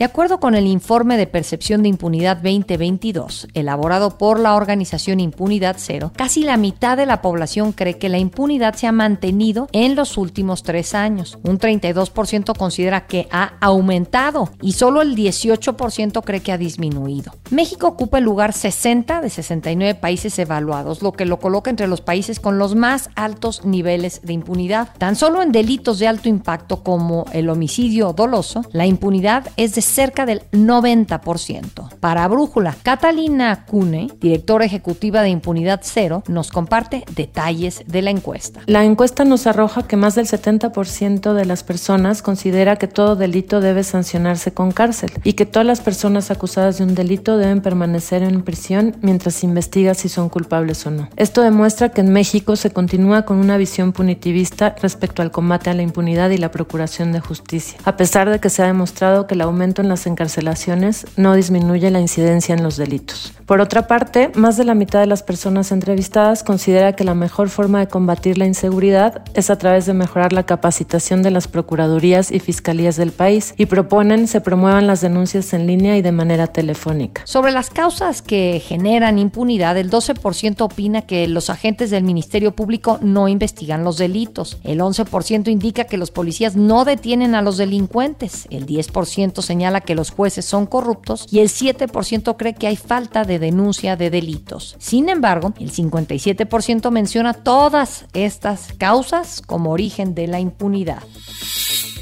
De 0.01 0.05
acuerdo 0.05 0.39
con 0.39 0.55
el 0.55 0.65
informe 0.65 1.15
de 1.15 1.27
percepción 1.27 1.84
de 1.84 1.89
impunidad 1.89 2.38
2022, 2.38 3.50
elaborado 3.53 4.17
por 4.17 4.39
la 4.39 4.55
organización 4.55 5.20
Impunidad 5.20 5.75
Cero, 5.77 6.12
casi 6.15 6.41
la 6.41 6.58
mitad 6.58 6.98
de 6.98 7.05
la 7.05 7.22
población 7.22 7.72
cree 7.72 8.00
que 8.00 8.10
la 8.10 8.17
impunidad 8.17 8.74
se 8.74 8.88
ha 8.88 8.91
mantenido 8.91 9.67
en 9.74 9.96
los 9.96 10.17
últimos 10.17 10.63
tres 10.63 10.96
años. 10.96 11.38
Un 11.43 11.60
32% 11.60 12.58
considera 12.58 13.05
que 13.05 13.27
ha 13.29 13.53
aumentado 13.62 14.50
y 14.60 14.72
solo 14.72 15.03
el 15.03 15.15
18% 15.15 16.24
cree 16.24 16.39
que 16.39 16.51
ha 16.51 16.58
disminuido. 16.58 17.36
México 17.51 17.86
ocupa 17.86 18.17
el 18.17 18.24
lugar 18.24 18.53
60 18.53 19.22
de 19.22 19.29
69 19.29 20.00
países 20.00 20.39
evaluados, 20.39 21.03
lo 21.03 21.12
que 21.12 21.25
lo 21.25 21.38
coloca 21.38 21.70
entre 21.70 21.86
los 21.88 22.01
países 22.01 22.39
con 22.39 22.58
los 22.58 22.74
más 22.74 23.12
altos 23.13 23.65
niveles 23.65 24.22
de 24.24 24.34
impunidad. 24.34 24.89
Tan 24.98 25.15
solo 25.15 25.43
en 25.43 25.51
delitos 25.51 26.00
de 26.00 26.08
alto 26.08 26.27
impacto 26.27 26.81
como 26.81 27.27
el 27.34 27.50
homicidio 27.50 28.13
doloso, 28.13 28.63
la 28.72 28.88
impunidad 28.88 29.46
es 29.58 29.75
de 29.75 29.90
cerca 29.91 30.25
del 30.25 30.41
90%. 30.51 31.89
Para 32.00 32.27
Brújula, 32.27 32.75
Catalina 32.81 33.65
Cune, 33.65 34.10
directora 34.19 34.65
ejecutiva 34.65 35.21
de 35.21 35.29
Impunidad 35.29 35.81
Cero, 35.83 36.24
nos 36.27 36.51
comparte 36.51 37.03
detalles 37.15 37.83
de 37.88 38.01
la 38.01 38.10
encuesta. 38.10 38.62
La 38.65 38.83
encuesta 38.83 39.25
nos 39.25 39.48
arroja 39.48 39.88
que 39.88 39.98
más 39.98 40.15
del 40.15 40.27
70% 40.27 41.33
de 41.33 41.45
las 41.45 41.63
personas 41.63 42.21
considera 42.21 42.77
que 42.77 42.88
todo 42.88 43.15
delito 43.15 43.60
debe 43.62 43.83
sancionarse 43.83 44.53
con 44.53 44.71
cárcel 44.71 45.12
y 45.24 45.33
que 45.33 45.45
todas 45.45 45.65
las 45.65 45.81
personas 45.81 46.31
acusadas 46.31 46.77
de 46.77 46.83
un 46.83 46.95
delito 46.95 47.38
deben 47.38 47.62
permanecer 47.62 48.24
en 48.24 48.41
prisión 48.43 48.95
mientras 49.01 49.36
se 49.36 49.45
investiga 49.45 49.93
si 49.93 50.10
son 50.10 50.29
culpables 50.29 50.86
o 50.86 50.91
no. 50.91 51.10
Esto 51.15 51.41
demuestra 51.41 51.89
que 51.89 52.01
en 52.01 52.13
México 52.13 52.55
se 52.55 52.71
continúa 52.71 53.24
con 53.24 53.38
una 53.38 53.57
visión 53.57 53.91
punitivista 53.91 54.75
respecto 54.81 55.21
al 55.21 55.31
combate 55.31 55.69
a 55.69 55.74
la 55.74 55.81
impunidad 55.81 56.29
y 56.29 56.38
la 56.38 56.51
procuración 56.51 57.12
de 57.12 57.19
justicia, 57.19 57.79
a 57.83 57.98
pesar 57.98 58.29
de 58.29 58.39
que 58.39 58.50
se 58.50 58.63
ha 58.63 58.67
demostrado 58.67 59.27
que 59.27 59.36
el 59.36 59.41
aumento 59.41 59.81
en 59.82 59.90
las 59.90 60.08
encarcelaciones 60.08 61.06
no 61.18 61.36
disminuye 61.36 61.92
la 61.92 62.00
incidencia 62.00 62.56
en 62.56 62.64
los 62.64 62.78
delitos. 62.78 63.34
Por 63.46 63.60
otra 63.60 63.86
parte, 63.88 64.32
más 64.36 64.56
de 64.56 64.64
la 64.64 64.76
mitad 64.76 65.02
de 65.02 65.08
las 65.08 65.24
personas 65.24 65.74
entrevistadas 65.74 66.44
considera 66.44 66.94
que 66.94 67.04
la 67.04 67.16
mejor 67.16 67.50
forma 67.50 67.80
de 67.80 67.88
combatir 67.88 68.38
la 68.38 68.46
inseguridad 68.46 69.24
es 69.34 69.50
a 69.50 69.58
través 69.58 69.86
de 69.86 69.94
mejorar 69.94 70.32
la 70.32 70.46
capacitación 70.46 71.22
de 71.22 71.32
las 71.32 71.50
procuradurías 71.50 72.32
y 72.32 72.40
fiscalías 72.40 72.96
del 72.96 73.12
país 73.12 73.54
y 73.58 73.66
proponen 73.66 74.28
se 74.28 74.42
promuevan 74.42 74.88
las 74.88 75.02
denuncias 75.02 75.54
en 75.54 75.68
línea 75.68 75.98
y 75.98 76.02
de 76.02 76.12
manera 76.12 76.48
telefónica. 76.48 77.24
Sobre 77.26 77.52
las 77.52 77.70
causas 77.70 78.22
que 78.22 78.62
generan 78.66 79.20
impunidad, 79.20 79.78
el 79.78 79.90
12% 79.90 80.62
opina 80.62 81.02
que 81.02 81.28
los 81.28 81.50
agentes 81.50 81.90
del 81.90 82.04
Ministerio 82.04 82.56
Público 82.56 83.00
no 83.02 83.28
investigan 83.28 83.84
los 83.84 83.98
delitos. 83.98 84.60
El 84.64 84.80
11% 84.80 85.50
indica 85.50 85.86
que 85.86 85.98
los 85.98 86.12
policías 86.12 86.56
no 86.56 86.86
detienen 86.86 87.36
a 87.36 87.42
los 87.42 87.58
delincuentes. 87.58 88.48
El 88.50 88.65
10% 88.65 89.41
señala 89.41 89.61
que 89.82 89.95
los 89.95 90.12
jueces 90.12 90.45
son 90.45 90.65
corruptos 90.65 91.28
y 91.32 91.39
el 91.39 91.50
7% 91.50 92.36
cree 92.38 92.56
que 92.56 92.67
hay 92.67 92.76
falta 92.76 93.24
de 93.24 93.39
denuncia 93.39 93.95
de 93.95 94.10
delitos. 94.10 94.76
Sin 94.80 95.08
embargo, 95.08 95.54
el 95.60 95.71
57% 95.71 96.91
menciona 96.91 97.34
todas 97.34 98.06
estas 98.13 98.74
causas 98.78 99.41
como 99.41 99.71
origen 99.71 100.15
de 100.15 100.28
la 100.28 100.39
impunidad. 100.39 101.04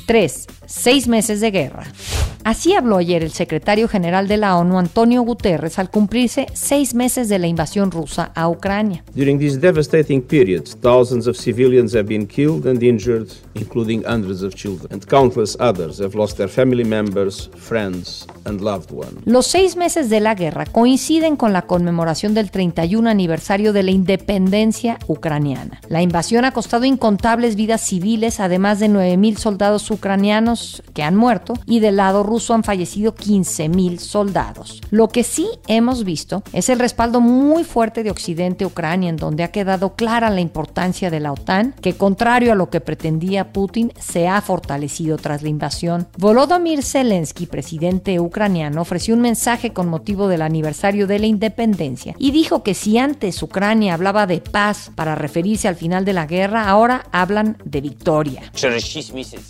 3. 0.08 0.48
Seis 0.70 1.08
meses 1.08 1.42
de 1.42 1.50
guerra. 1.50 1.88
Así 2.44 2.74
habló 2.74 2.98
ayer 2.98 3.24
el 3.24 3.32
secretario 3.32 3.88
general 3.88 4.28
de 4.28 4.38
la 4.38 4.56
ONU, 4.56 4.78
Antonio 4.78 5.24
Guterres, 5.24 5.78
al 5.78 5.90
cumplirse 5.90 6.46
seis 6.54 6.94
meses 6.94 7.28
de 7.28 7.38
la 7.38 7.48
invasión 7.48 7.92
rusa 7.92 8.32
a 8.34 8.48
Ucrania. 8.48 9.04
During 9.14 9.40
this 9.40 9.60
devastating 9.60 10.22
period, 10.22 10.64
thousands 10.82 11.28
of 11.28 11.36
civilians 11.36 11.94
have 11.94 12.06
been 12.06 12.26
killed 12.26 12.66
and 12.66 12.82
injured, 12.82 13.28
including 13.56 14.04
hundreds 14.04 14.42
of 14.42 14.54
children, 14.56 14.88
and 14.92 15.06
countless 15.06 15.58
others 15.60 16.00
have 16.00 16.16
lost 16.16 16.38
their 16.38 16.48
family 16.48 16.86
members, 16.86 17.50
friends, 17.58 18.26
and 18.46 18.62
loved 18.62 18.92
ones. 18.92 19.20
Los 19.26 19.48
seis 19.48 19.76
meses 19.76 20.10
de 20.10 20.20
la 20.20 20.36
guerra 20.36 20.66
coinciden 20.66 21.36
con 21.36 21.52
la 21.52 21.64
conmemoración 21.64 22.34
del 22.34 22.52
31 22.52 23.10
aniversario 23.10 23.74
de 23.74 23.84
la 23.84 23.92
independencia 23.92 24.98
ucraniana. 25.08 25.82
La 25.90 26.02
invasión 26.02 26.46
ha 26.46 26.52
costado 26.52 26.86
incontables 26.86 27.56
vidas 27.56 27.82
civiles, 27.82 28.40
además 28.40 28.80
de 28.80 28.88
9.000 28.88 29.38
soldados 29.38 29.92
ucranianos 29.92 30.59
que 30.94 31.04
han 31.04 31.16
muerto, 31.16 31.54
y 31.66 31.80
del 31.80 31.98
lado 31.98 32.24
ruso 32.24 32.54
han 32.54 32.64
fallecido 32.64 33.16
15.000 33.16 34.00
soldados. 34.00 34.82
Lo 34.92 35.10
que 35.10 35.24
sí 35.24 35.48
hemos 35.68 36.04
visto 36.04 36.44
es 36.54 36.70
el 36.70 36.80
respaldo 36.80 37.22
muy 37.22 37.64
fuerte 37.64 38.04
de 38.04 38.12
Occidente 38.12 38.64
a 38.64 38.68
Ucrania, 38.68 39.10
en 39.10 39.18
donde 39.18 39.44
ha 39.44 39.52
quedado 39.52 39.96
clara 39.96 40.30
la 40.30 40.42
importancia 40.42 41.10
de 41.10 41.20
la 41.20 41.32
OTAN, 41.32 41.76
que 41.82 41.94
contrario 41.94 42.52
a 42.52 42.56
lo 42.56 42.70
que 42.70 42.82
pretendía 42.82 43.52
Putin, 43.52 43.92
se 44.00 44.28
ha 44.28 44.42
fortalecido 44.42 45.18
tras 45.18 45.42
la 45.42 45.50
invasión. 45.50 46.08
Volodymyr 46.18 46.84
Zelensky, 46.84 47.46
presidente 47.46 48.20
ucraniano, 48.20 48.82
ofreció 48.82 49.14
un 49.14 49.22
mensaje 49.22 49.74
con 49.74 49.88
motivo 49.88 50.28
del 50.28 50.42
aniversario 50.42 51.08
de 51.08 51.20
la 51.20 51.26
independencia 51.26 52.16
y 52.18 52.32
dijo 52.32 52.64
que 52.64 52.74
si 52.74 52.98
antes 52.98 53.42
Ucrania 53.42 53.94
hablaba 53.94 54.28
de 54.28 54.42
paz 54.42 54.92
para 54.96 55.16
referirse 55.16 55.68
al 55.68 55.76
final 55.76 56.06
de 56.06 56.14
la 56.14 56.26
guerra, 56.26 56.68
ahora 56.68 57.06
hablan 57.12 57.58
de 57.64 57.82
victoria. 57.82 58.52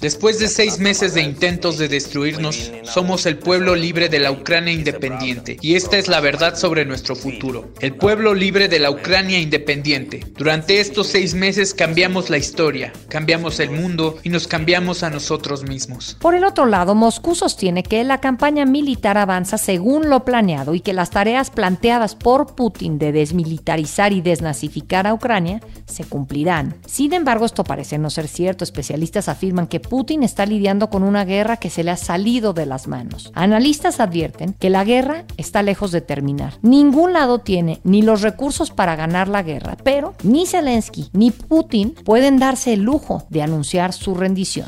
Después 0.02 0.40
de 0.40 0.48
seis 0.48 0.80
meses 0.80 0.99
de 1.00 1.22
intentos 1.22 1.78
de 1.78 1.88
destruirnos, 1.88 2.74
somos 2.84 3.26
el 3.26 3.38
pueblo 3.38 3.74
libre 3.74 4.10
de 4.10 4.20
la 4.20 4.34
Ucrania 4.34 4.74
independiente 4.74 5.56
y 5.62 5.76
esta 5.76 5.98
es 5.98 6.10
la 6.10 6.20
verdad 6.20 6.58
sobre 6.58 6.84
nuestro 6.84 7.16
futuro. 7.16 7.70
El 7.80 7.96
pueblo 7.96 8.34
libre 8.34 8.68
de 8.68 8.80
la 8.80 8.92
Ucrania 8.92 9.40
independiente. 9.40 10.20
Durante 10.38 10.82
estos 10.82 11.08
seis 11.08 11.36
meses 11.36 11.74
cambiamos 11.74 12.30
la 12.30 12.38
historia, 12.38 12.92
cambiamos 13.08 13.62
el 13.62 13.72
mundo 13.72 14.18
y 14.24 14.30
nos 14.30 14.50
cambiamos 14.50 15.02
a 15.04 15.10
nosotros 15.10 15.64
mismos. 15.64 16.18
Por 16.20 16.36
el 16.36 16.44
otro 16.44 16.66
lado, 16.66 16.96
Moscú 16.96 17.34
sostiene 17.34 17.82
que 17.82 18.04
la 18.04 18.20
campaña 18.20 18.66
militar 18.66 19.18
avanza 19.18 19.58
según 19.58 20.10
lo 20.10 20.26
planeado 20.26 20.76
y 20.76 20.82
que 20.82 20.92
las 20.92 21.12
tareas 21.12 21.50
planteadas 21.50 22.16
por 22.16 22.56
Putin 22.56 23.00
de 23.00 23.14
desmilitarizar 23.14 24.12
y 24.12 24.20
desnazificar 24.20 25.08
a 25.08 25.14
Ucrania 25.14 25.62
se 25.86 26.04
cumplirán. 26.04 26.76
Sin 26.86 27.14
embargo, 27.14 27.46
esto 27.46 27.64
parece 27.64 27.98
no 27.98 28.10
ser 28.10 28.28
cierto. 28.28 28.66
Especialistas 28.66 29.30
afirman 29.30 29.68
que 29.68 29.80
Putin 29.80 30.24
está 30.24 30.46
lidiando 30.46 30.89
con 30.90 31.04
una 31.04 31.26
guerra 31.26 31.58
que 31.58 31.70
se 31.70 31.84
le 31.84 31.92
ha 31.92 31.98
salido 31.98 32.54
de 32.54 32.66
las 32.66 32.88
manos. 32.88 33.32
Analistas 33.36 34.00
advierten 34.00 34.54
que 34.54 34.70
la 34.70 34.84
guerra 34.84 35.26
está 35.38 35.64
lejos 35.64 35.92
de 35.92 36.02
terminar. 36.02 36.54
Ningún 36.62 37.14
lado 37.14 37.40
tiene 37.40 37.80
ni 37.84 38.02
los 38.02 38.22
recursos 38.22 38.72
para 38.72 38.96
ganar 38.96 39.28
la 39.28 39.44
guerra, 39.44 39.78
pero 39.84 40.14
ni 40.24 40.46
Zelensky 40.46 41.10
ni 41.14 41.32
Putin 41.32 41.96
pueden 42.04 42.40
darse 42.40 42.74
el 42.74 42.82
lujo 42.82 43.24
de 43.30 43.42
anunciar 43.42 43.94
su 43.94 44.16
rendición. 44.16 44.68